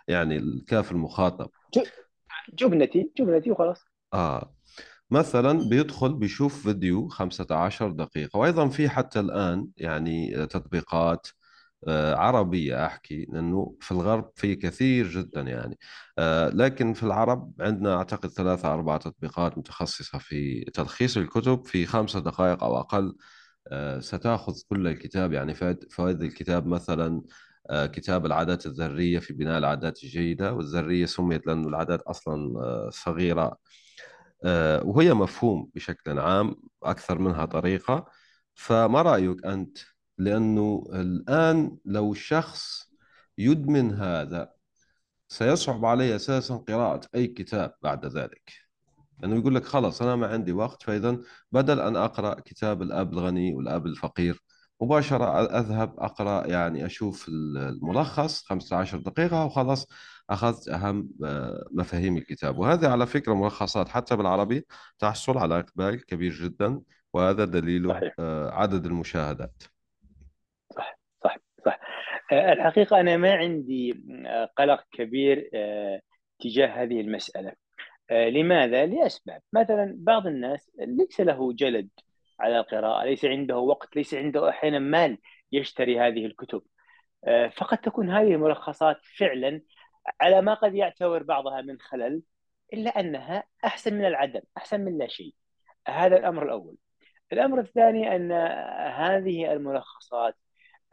يعني 0.08 0.38
الكاف 0.38 0.92
المخاطب. 0.92 1.50
جبنتي 2.54 3.12
جبنتي 3.18 3.52
وخلاص. 3.52 3.86
آه. 4.14 4.54
مثلا 5.12 5.70
بيدخل 5.70 6.14
بيشوف 6.14 6.64
فيديو 6.64 7.08
15 7.08 7.92
دقيقة 7.92 8.38
وأيضا 8.40 8.70
في 8.70 8.90
حتى 8.90 9.20
الآن 9.20 9.68
يعني 9.78 10.46
تطبيقات 10.48 11.28
آه، 11.88 12.16
عربية 12.16 12.86
أحكي 12.86 13.26
لأنه 13.34 13.76
في 13.82 13.92
الغرب 13.92 14.32
في 14.36 14.56
كثير 14.56 15.08
جدا 15.10 15.42
يعني 15.42 15.80
آه، 16.20 16.50
لكن 16.50 16.94
في 16.94 17.04
العرب 17.04 17.54
عندنا 17.60 17.96
أعتقد 17.96 18.30
ثلاثة 18.30 18.74
أربعة 18.74 18.98
تطبيقات 18.98 19.58
متخصصة 19.58 20.18
في 20.20 20.64
تلخيص 20.74 21.18
الكتب 21.18 21.66
في 21.66 21.86
خمسة 21.86 22.20
دقائق 22.20 22.64
أو 22.64 22.80
أقل 22.80 23.16
آه، 23.72 24.00
ستأخذ 24.00 24.54
كل 24.70 24.88
الكتاب 24.88 25.34
يعني 25.34 25.54
فوائد 25.92 26.22
الكتاب 26.24 26.68
مثلا 26.68 27.22
كتاب 27.72 28.26
العادات 28.26 28.66
الذرية 28.66 29.20
في 29.20 29.34
بناء 29.34 29.58
العادات 29.58 30.04
الجيدة 30.04 30.54
والذرية 30.54 31.06
سميت 31.06 31.48
لأن 31.48 31.66
العادات 31.68 32.02
أصلا 32.02 32.90
صغيرة 32.90 33.44
آه، 33.44 33.58
وهي 34.84 35.14
مفهوم 35.14 35.70
بشكل 35.76 36.20
عام 36.20 36.56
أكثر 36.84 37.20
منها 37.20 37.46
طريقة 37.46 38.06
فما 38.56 39.02
رأيك 39.02 39.46
أنت؟ 39.46 39.78
لأنه 40.18 40.84
الآن 40.94 41.78
لو 41.86 42.12
الشخص 42.12 42.92
يدمن 43.38 43.94
هذا 43.94 44.54
سيصعب 45.28 45.86
عليه 45.86 46.16
أساسا 46.16 46.56
قراءة 46.56 47.08
أي 47.16 47.28
كتاب 47.28 47.74
بعد 47.82 48.06
ذلك 48.06 48.54
لأنه 49.20 49.36
يقول 49.36 49.56
لك 49.56 49.66
خلاص 49.66 50.02
أنا 50.02 50.16
ما 50.16 50.28
عندي 50.28 50.52
وقت 50.52 50.84
فإذا 50.84 51.18
بدل 51.52 51.80
أن 51.80 51.96
أقرأ 51.96 52.40
كتاب 52.40 52.82
الأب 52.82 53.14
الغني 53.14 53.54
والأب 53.54 53.86
الفقير 53.86 54.44
مباشرة 54.82 55.42
أذهب 55.60 56.00
أقرأ 56.00 56.48
يعني 56.48 56.86
أشوف 56.86 57.28
الملخص 57.28 58.44
15 58.44 58.98
دقيقة 58.98 59.46
وخلاص 59.46 59.88
أخذت 60.30 60.70
أهم 60.70 61.10
آه، 61.26 61.68
مفاهيم 61.72 62.18
الكتاب. 62.18 62.58
وهذه 62.58 62.88
على 62.88 63.06
فكرة 63.06 63.34
ملخصات 63.34 63.90
حتى 63.90 64.16
بالعربي 64.16 64.66
تحصل 65.00 65.38
على 65.38 65.60
إقبال 65.60 66.06
كبير 66.06 66.32
جدا 66.32 66.82
وهذا 67.14 67.46
دليل 67.46 67.90
صحيح. 67.90 68.14
آه، 68.20 68.52
عدد 68.52 68.86
المشاهدات. 68.86 69.64
صح 70.76 71.00
صح 71.24 71.38
صح. 71.66 71.80
آه، 72.32 72.54
الحقيقة 72.54 73.00
أنا 73.00 73.18
ما 73.18 73.34
عندي 73.36 74.04
قلق 74.58 74.84
كبير 74.92 75.50
تجاه 76.40 76.84
هذه 76.84 77.02
المسألة. 77.02 77.54
لماذا؟ 78.12 78.86
لأسباب. 78.86 79.42
مثلا 79.54 79.96
بعض 79.98 80.28
الناس 80.28 80.72
ليس 80.80 81.22
له 81.22 81.54
جلد 81.54 81.90
على 82.42 82.60
القراءة 82.60 83.06
ليس 83.06 83.26
عنده 83.26 83.58
وقت 83.58 83.96
ليس 83.96 84.14
عنده 84.14 84.50
أحيانا 84.50 84.80
مال 84.80 85.18
يشتري 85.52 86.00
هذه 86.00 86.26
الكتب. 86.26 86.62
فقد 87.58 87.78
تكون 87.78 88.10
هذه 88.10 88.34
الملخصات 88.34 88.98
فعلا 89.18 89.62
على 90.22 90.42
ما 90.42 90.54
قد 90.54 90.76
يعتبر 90.76 91.24
بعضها 91.24 91.62
من 91.62 91.80
خلل 91.80 92.22
إلا 92.74 93.00
أنها 93.00 93.44
أحسن 93.66 93.94
من 93.94 94.06
العدم 94.06 94.42
أحسن 94.58 94.82
من 94.82 94.98
لا 94.98 95.08
شيء. 95.08 95.36
هذا 95.88 96.18
الأمر 96.18 96.44
الأول. 96.46 96.78
الأمر 97.34 97.60
الثاني 97.60 98.16
أن 98.16 98.32
هذه 98.92 99.54
الملخصات 99.54 100.36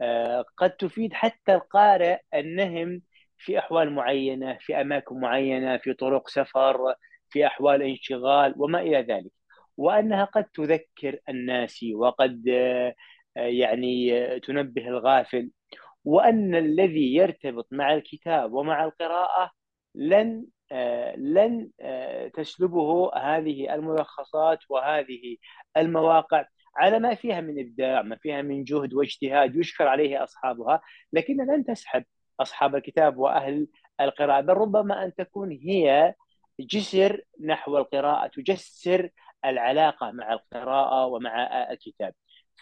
آه، 0.01 0.45
قد 0.57 0.71
تفيد 0.71 1.13
حتى 1.13 1.55
القارئ 1.55 2.19
النهم 2.33 3.01
في 3.37 3.59
أحوال 3.59 3.93
معينة 3.93 4.57
في 4.61 4.81
أماكن 4.81 5.19
معينة 5.19 5.77
في 5.77 5.93
طرق 5.93 6.29
سفر 6.29 6.95
في 7.29 7.47
أحوال 7.47 7.83
انشغال 7.83 8.53
وما 8.57 8.81
إلى 8.81 9.01
ذلك. 9.01 9.31
وأنها 9.79 10.25
قد 10.25 10.45
تذكر 10.45 11.19
الناس 11.29 11.85
وقد 11.95 12.49
آه، 12.49 12.93
يعني 13.35 14.39
تنبه 14.39 14.87
الغافل 14.87 15.51
وأن 16.05 16.55
الذي 16.55 17.15
يرتبط 17.15 17.67
مع 17.71 17.93
الكتاب 17.93 18.53
ومع 18.53 18.85
القراءة 18.85 19.51
لن 19.95 20.45
آه، 20.71 21.15
لن 21.15 21.69
آه، 21.81 22.27
تسلبه 22.27 23.11
هذه 23.15 23.75
الملخصات 23.75 24.59
وهذه 24.69 25.37
المواقع 25.77 26.45
على 26.77 26.99
ما 26.99 27.15
فيها 27.15 27.41
من 27.41 27.59
إبداع 27.59 28.01
ما 28.01 28.15
فيها 28.15 28.41
من 28.41 28.63
جهد 28.63 28.93
واجتهاد 28.93 29.55
يشكر 29.55 29.87
عليه 29.87 30.23
أصحابها 30.23 30.81
لكن 31.13 31.37
لن 31.37 31.65
تسحب 31.65 32.03
أصحاب 32.39 32.75
الكتاب 32.75 33.17
وأهل 33.17 33.67
القراءة 34.01 34.41
بل 34.41 34.53
ربما 34.53 35.05
أن 35.05 35.13
تكون 35.15 35.51
هي 35.51 36.13
جسر 36.59 37.21
نحو 37.45 37.77
القراءة 37.77 38.27
تجسر 38.27 39.09
العلاقة 39.45 40.11
مع 40.11 40.33
القراءة 40.33 41.05
ومع 41.05 41.47
الكتاب. 41.71 42.13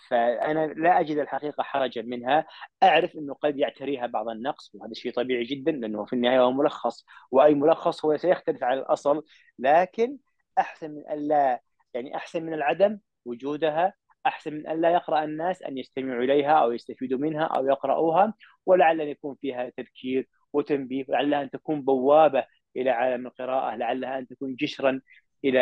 فأنا 0.09 0.67
لا 0.67 0.99
أجد 0.99 1.17
الحقيقة 1.17 1.63
حرجا 1.63 2.01
منها. 2.01 2.45
أعرف 2.83 3.15
إنه 3.15 3.33
قد 3.33 3.57
يعتريها 3.59 4.07
بعض 4.07 4.29
النقص 4.29 4.71
وهذا 4.75 4.93
شيء 4.93 5.13
طبيعي 5.13 5.43
جدا 5.43 5.71
لأنه 5.71 6.05
في 6.05 6.13
النهاية 6.13 6.39
هو 6.41 6.51
ملخص 6.51 7.05
وأي 7.31 7.53
ملخص 7.53 8.05
هو 8.05 8.17
سيختلف 8.17 8.63
عن 8.63 8.77
الأصل. 8.77 9.23
لكن 9.59 10.17
أحسن 10.59 10.91
من 10.91 11.11
الا 11.11 11.61
يعني 11.93 12.15
أحسن 12.15 12.43
من 12.43 12.53
العدم 12.53 12.99
وجودها 13.25 13.93
أحسن 14.25 14.53
من 14.53 14.67
أن 14.67 14.81
لا 14.81 14.89
يقرأ 14.89 15.23
الناس 15.23 15.63
أن 15.63 15.77
يستمعوا 15.77 16.23
إليها 16.23 16.51
أو 16.51 16.71
يستفيدوا 16.71 17.19
منها 17.19 17.43
أو 17.43 17.65
يقرأوها 17.65 18.33
ولعل 18.65 19.01
أن 19.01 19.07
يكون 19.07 19.35
فيها 19.41 19.69
تذكير 19.77 20.27
وتنبيه 20.53 21.05
ولعلها 21.09 21.41
أن 21.43 21.49
تكون 21.49 21.81
بوابة 21.81 22.45
إلى 22.77 22.89
عالم 22.89 23.27
القراءة 23.27 23.75
لعلها 23.75 24.19
أن 24.19 24.27
تكون 24.27 24.55
جسرا 24.55 25.01
إلى 25.45 25.61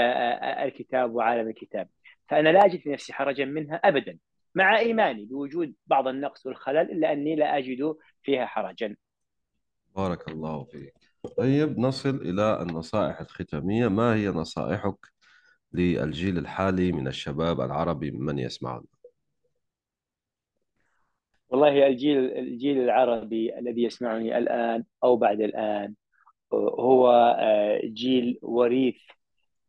الكتاب 0.63 1.15
وعالم 1.15 1.47
الكتاب. 1.47 1.89
فأنا 2.29 2.49
لا 2.49 2.65
أجد 2.65 2.79
في 2.79 2.89
نفسي 2.89 3.13
حرجا 3.13 3.45
منها 3.45 3.75
ابدا 3.75 4.17
مع 4.55 4.79
إيماني 4.79 5.25
بوجود 5.25 5.73
بعض 5.87 6.07
النقص 6.07 6.45
والخلل 6.45 6.91
إلا 6.91 7.13
أني 7.13 7.35
لا 7.35 7.57
أجد 7.57 7.95
فيها 8.23 8.45
حرجا. 8.45 8.95
بارك 9.95 10.27
الله 10.27 10.63
فيك. 10.63 10.93
طيب 11.37 11.79
نصل 11.79 12.15
إلى 12.15 12.61
النصائح 12.61 13.19
الختامية. 13.19 13.87
ما 13.87 14.15
هي 14.15 14.27
نصائحك 14.27 14.95
للجيل 15.73 16.37
الحالي 16.37 16.91
من 16.91 17.07
الشباب 17.07 17.61
العربي 17.61 18.11
من 18.11 18.39
يسمعنا؟ 18.39 18.85
والله 21.49 21.87
الجيل 21.87 22.17
الجيل 22.37 22.77
العربي 22.77 23.59
الذي 23.59 23.83
يسمعني 23.83 24.37
الآن 24.37 24.83
أو 25.03 25.15
بعد 25.15 25.41
الآن 25.41 25.93
هو 26.53 27.07
آه، 27.39 27.81
جيل 27.83 28.39
وريث 28.41 28.97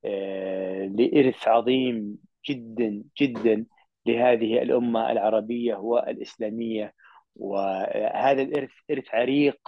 آه، 0.04 0.86
لإرث 0.86 1.48
عظيم 1.48 2.18
جدا 2.48 3.04
جدا 3.20 3.66
لهذه 4.06 4.62
الأمة 4.62 5.12
العربية 5.12 5.74
والإسلامية. 5.74 6.94
وهذا 7.36 8.42
الإرث 8.42 8.70
إرث 8.90 9.14
عريق 9.14 9.58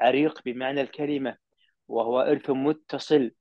عريق 0.00 0.42
بمعنى 0.44 0.80
الكلمة 0.80 1.36
وهو 1.88 2.20
إرث 2.20 2.50
متصل 2.50 3.32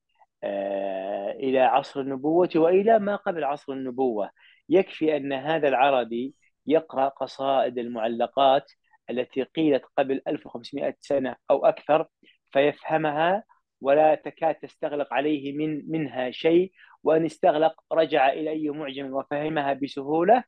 آه، 0.43 1.31
إلى 1.31 1.59
عصر 1.59 2.01
النبوة 2.01 2.49
وإلى 2.55 2.99
ما 2.99 3.15
قبل 3.15 3.43
عصر 3.43 3.73
النبوة. 3.73 4.29
يكفي 4.69 5.17
أن 5.17 5.33
هذا 5.33 5.67
العربي 5.67 6.33
يقرأ 6.67 7.09
قصائد 7.09 7.77
المعلقات 7.77 8.71
التي 9.09 9.43
قيلت 9.43 9.83
قبل 9.97 10.21
1500 10.27 10.95
سنة 11.01 11.35
أو 11.51 11.65
أكثر. 11.65 12.07
فيفهمها 12.51 13.43
ولا 13.81 14.15
تكاد 14.15 14.55
تستغلق 14.55 15.13
عليه 15.13 15.53
من 15.57 15.91
منها 15.91 16.31
شيء 16.31 16.71
وإن 17.03 17.25
استغلق 17.25 17.83
رجع 17.93 18.29
إلى 18.33 18.49
اي 18.49 18.69
معجم 18.69 19.13
وفهمها 19.13 19.73
بسهولة 19.73 20.43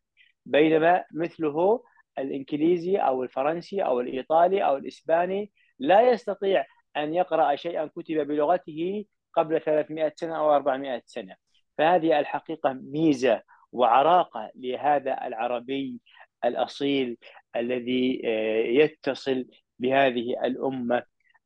بينما 0.45 1.03
مثله 1.13 1.83
الانجليزي 2.19 2.97
أو 2.97 3.23
الفرنسي 3.23 3.83
أو 3.85 3.99
الإيطالي 4.01 4.65
أو 4.65 4.77
الإسباني 4.77 5.51
لا 5.79 6.11
يستطيع 6.11 6.65
أن 6.97 7.13
يقرأ 7.13 7.55
شيئا 7.55 7.85
كتب 7.85 8.27
بلغته 8.27 9.05
قبل 9.33 9.61
300 9.61 10.13
سنة 10.15 10.37
أو 10.37 10.55
400 10.55 11.01
سنة. 11.05 11.35
فهذه 11.77 12.19
الحقيقة 12.19 12.73
ميزة 12.73 13.41
وعراقة 13.71 14.51
لهذا 14.55 15.27
العربي 15.27 15.99
الأصيل 16.45 17.17
الذي 17.55 18.21
آه، 18.25 18.63
يتصل 18.83 19.45
بهذه 19.79 20.45
الأمة. 20.45 21.03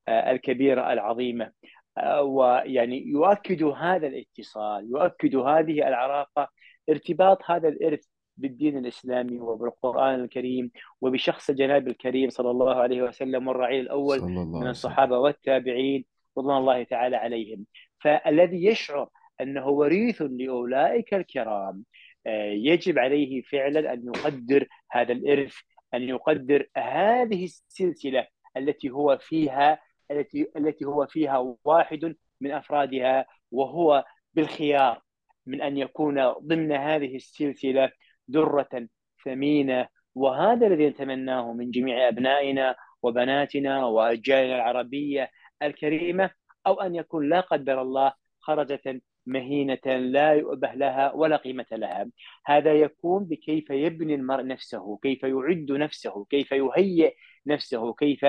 الكبيرة 0.09 0.93
العظيمة. 0.93 1.51
آه، 1.97 2.21
ويعني 2.21 3.07
يؤكد 3.07 3.63
هذا 3.63 4.07
الاتصال 4.07 4.89
يؤكد 4.89 5.35
هذه 5.35 5.87
العلاقه 5.87 6.49
ارتباط 6.89 7.39
هذا 7.45 7.67
الإرث 7.67 8.05
بالدين 8.37 8.77
الإسلامي 8.77 9.39
وبالقرآن 9.39 10.19
الكريم 10.19 10.71
وبشخص 11.01 11.49
الجناب 11.49 11.87
الكريم 11.87 12.29
صلى 12.29 12.51
الله 12.51 12.75
عليه 12.75 13.01
وسلم 13.01 13.47
والرعيل 13.47 13.81
الأول 13.81 14.21
من 14.61 14.67
الصحابة 14.67 15.19
والتابعين 15.19 16.05
رضوان 16.37 16.57
الله 16.57 16.83
تعالى 16.83 17.15
عليهم. 17.15 17.65
فالذي 17.99 18.65
يشعر 18.65 19.09
أنه 19.41 19.67
وريث 19.67 20.21
لأولئك 20.21 21.13
الكرام 21.13 21.83
آه، 22.27 22.45
يجب 22.51 22.99
عليه 22.99 23.41
فعلا 23.41 23.93
أن 23.93 24.05
يقدر 24.05 24.67
هذا 24.91 25.13
الإرث 25.13 25.55
أن 25.93 26.01
يقدر 26.01 26.67
هذه 26.77 27.43
السلسلة 27.45 28.27
التي 28.57 28.89
هو 28.89 29.17
فيها 29.21 29.79
التي 30.11 30.47
التي 30.57 30.85
هو 30.85 31.07
فيها 31.07 31.55
واحد 31.65 32.15
من 32.41 32.51
أفرادها 32.51 33.25
وهو 33.51 34.05
بالخيار 34.33 35.01
من 35.45 35.61
أن 35.61 35.77
يكون 35.77 36.31
ضمن 36.31 36.71
هذه 36.71 37.15
السلسلة 37.15 37.91
ذره 38.31 38.87
ثمينة. 39.25 39.87
وهذا 40.15 40.67
الذي 40.67 40.89
نتمناه 40.89 41.53
من 41.53 41.71
جميع 41.71 42.07
أبنائنا 42.07 42.75
وبناتنا 43.01 43.85
واجيالنا 43.85 44.55
العربية 44.55 45.29
الكريمة 45.61 46.29
أو 46.67 46.81
أن 46.81 46.95
يكون 46.95 47.29
لا 47.29 47.39
قدر 47.39 47.81
الله 47.81 48.13
خرجة 48.39 49.01
مهينة 49.25 49.85
لا 49.85 50.33
يؤبه 50.33 50.73
لها 50.73 51.11
ولا 51.13 51.35
قيمة 51.37 51.65
لها. 51.71 52.09
هذا 52.45 52.73
يكون 52.73 53.25
بكيف 53.25 53.69
يبني 53.69 54.15
المرء 54.15 54.43
نفسه 54.47 54.97
كيف 55.03 55.23
يعد 55.23 55.71
نفسه 55.71 56.25
كيف 56.29 56.51
يهيئ 56.51 57.13
نفسه 57.47 57.93
كيف 57.93 58.25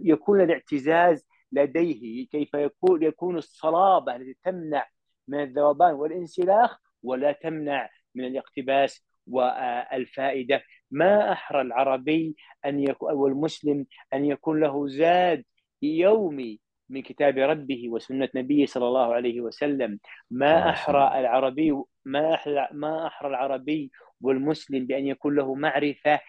يكون 0.00 0.40
الاعتزاز 0.40 1.26
لديه 1.52 2.26
كيف 2.26 2.54
يكون 2.54 3.02
يكون 3.02 3.36
الصلابة 3.38 4.16
التي 4.16 4.36
تمنع 4.44 4.86
من 5.28 5.42
الذوبان 5.42 5.94
والانسلاخ 5.94 6.78
ولا 7.02 7.32
تمنع 7.32 7.88
من 8.14 8.24
الاقتباس 8.24 9.04
والفائدة. 9.26 10.62
ما 10.90 11.32
أحرى 11.32 11.60
العربي 11.60 12.36
أن 12.66 12.80
يكون 12.80 13.12
والمسلم 13.12 13.86
أن 14.14 14.24
يكون 14.24 14.60
له 14.60 14.88
زاد 14.88 15.44
يومي 15.82 16.60
من 16.88 17.02
كتاب 17.02 17.38
ربه 17.38 17.88
وسنة 17.88 18.28
نبيه 18.34 18.66
صلى 18.66 18.88
الله 18.88 19.14
عليه 19.14 19.40
وسلم. 19.40 19.98
ما 20.30 20.70
أحرى 20.70 21.20
العربي 21.20 21.82
ما 22.04 22.34
أحرى, 22.34 22.68
ما 22.72 23.06
أحرى 23.06 23.28
العربي 23.28 23.90
والمسلم 24.20 24.86
بأن 24.86 25.06
يكون 25.06 25.36
له 25.36 25.54
معرفة 25.54 26.20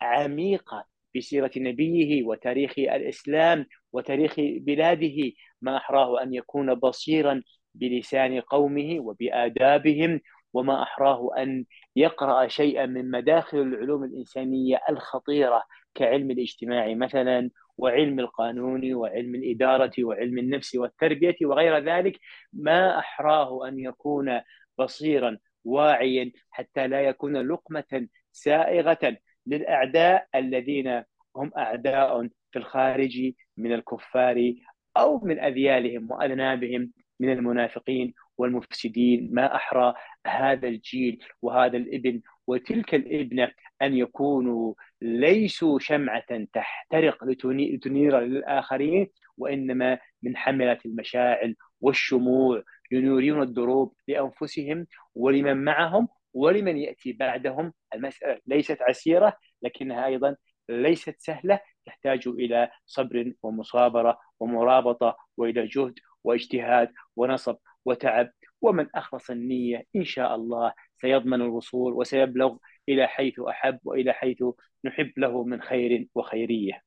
عميقة 0.00 0.89
بسيرة 1.16 1.50
نبيه 1.56 2.24
وتاريخ 2.24 2.72
الإسلام 2.78 3.66
وتاريخ 3.92 4.34
بلاده 4.38 5.32
ما 5.62 5.76
أحراه 5.76 6.22
أن 6.22 6.34
يكون 6.34 6.74
بصيرا 6.74 7.42
بلسان 7.74 8.40
قومه 8.40 9.00
وبآدابهم 9.00 10.20
وما 10.52 10.82
أحراه 10.82 11.30
أن 11.38 11.64
يقرأ 11.96 12.48
شيئا 12.48 12.86
من 12.86 13.10
مداخل 13.10 13.58
العلوم 13.58 14.04
الإنسانية 14.04 14.80
الخطيرة 14.90 15.62
كعلم 15.94 16.30
الاجتماع 16.30 16.94
مثلا 16.94 17.50
وعلم 17.78 18.20
القانون 18.20 18.94
وعلم 18.94 19.34
الإدارة 19.34 19.92
وعلم 20.00 20.38
النفس 20.38 20.74
والتربية 20.74 21.36
وغير 21.42 21.78
ذلك. 21.78 22.18
ما 22.52 22.98
أحراه 22.98 23.68
أن 23.68 23.78
يكون 23.78 24.40
بصيرا 24.78 25.38
واعيا 25.64 26.32
حتى 26.50 26.86
لا 26.88 27.00
يكون 27.02 27.36
لقمة 27.48 28.08
سائغة. 28.32 29.16
للأعداء 29.46 30.26
الذين 30.34 31.04
هم 31.36 31.50
أعداء 31.56 32.28
في 32.50 32.58
الخارج 32.58 33.32
من 33.56 33.72
الكفار 33.72 34.54
أو 34.96 35.20
من 35.20 35.40
أذيالهم 35.40 36.10
وأذنابهم 36.10 36.92
من 37.20 37.32
المنافقين 37.32 38.14
والمفسدين. 38.38 39.28
ما 39.32 39.54
أحرى 39.56 39.94
هذا 40.26 40.68
الجيل 40.68 41.24
وهذا 41.42 41.76
الإبن 41.76 42.20
وتلك 42.46 42.94
الإبنة 42.94 43.50
أن 43.82 43.96
يكونوا 43.96 44.74
ليسوا 45.02 45.78
شمعة 45.78 46.44
تحترق 46.52 47.24
لتنير 47.24 48.20
للآخرين 48.20 49.10
وإنما 49.36 49.98
من 50.22 50.36
حملة 50.36 50.78
المشاعل 50.86 51.56
والشموع 51.80 52.62
ينورون 52.90 53.42
الدروب 53.42 53.94
لأنفسهم 54.08 54.86
ولمن 55.14 55.64
معهم 55.64 56.08
ولمن 56.34 56.76
يأتي 56.76 57.12
بعدهم 57.12 57.72
المسألة 57.94 58.40
ليست 58.46 58.78
عسيرة 58.82 59.36
لكنها 59.62 60.06
أيضا 60.06 60.36
ليست 60.68 61.16
سهلة 61.18 61.60
تحتاج 61.86 62.28
إلى 62.28 62.70
صبر 62.86 63.32
ومصابرة 63.42 64.18
ومرابطة 64.40 65.16
وإلى 65.36 65.66
جهد 65.66 65.94
واجتهاد 66.24 66.92
ونصب 67.16 67.56
وتعب. 67.84 68.30
ومن 68.62 68.86
أخلص 68.94 69.30
النية 69.30 69.84
إن 69.96 70.04
شاء 70.04 70.34
الله 70.34 70.72
سيضمن 71.00 71.40
الوصول 71.40 71.92
وسيبلغ 71.92 72.56
إلى 72.88 73.06
حيث 73.06 73.40
أحب 73.40 73.78
وإلى 73.84 74.12
حيث 74.12 74.44
نحب 74.84 75.12
له 75.16 75.44
من 75.44 75.62
خير 75.62 76.08
وخيرية. 76.14 76.82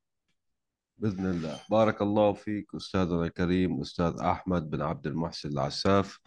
بإذن 0.98 1.26
الله. 1.26 1.60
بارك 1.72 2.02
الله 2.02 2.34
فيك 2.34 2.76
أستاذنا 2.76 3.26
الكريم 3.26 3.76
الاستاذ 3.76 4.20
أحمد 4.22 4.70
بن 4.70 4.82
عبد 4.82 5.08
المحسن 5.08 5.50
العساف. 5.50 6.20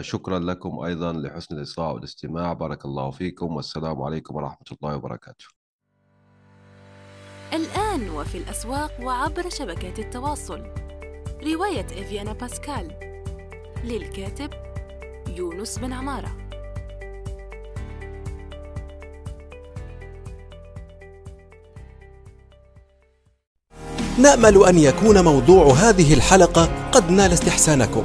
شكرا 0.00 0.38
لكم 0.38 0.78
أيضا 0.78 1.12
لحسن 1.12 1.56
الاصغاء 1.56 1.94
والاستماع. 1.94 2.52
بارك 2.52 2.84
الله 2.84 3.10
فيكم 3.10 3.56
والسلام 3.56 4.02
عليكم 4.02 4.36
ورحمة 4.36 4.66
الله 4.82 4.96
وبركاته. 4.96 5.44
الآن 7.52 8.10
وفي 8.10 8.38
الأسواق 8.38 8.92
وعبر 9.02 9.48
شبكات 9.48 9.98
التواصل. 9.98 10.62
رواية 11.46 11.86
إفيانا 11.86 12.32
باسكال 12.32 12.98
للكاتب 13.84 14.50
يونس 15.36 15.78
بن 15.78 15.92
عمارة. 15.92 16.36
نأمل 24.18 24.64
أن 24.68 24.78
يكون 24.78 25.24
موضوع 25.24 25.72
هذه 25.72 26.14
الحلقة 26.14 26.90
قد 26.90 27.10
نال 27.10 27.32
استحسانكم. 27.32 28.04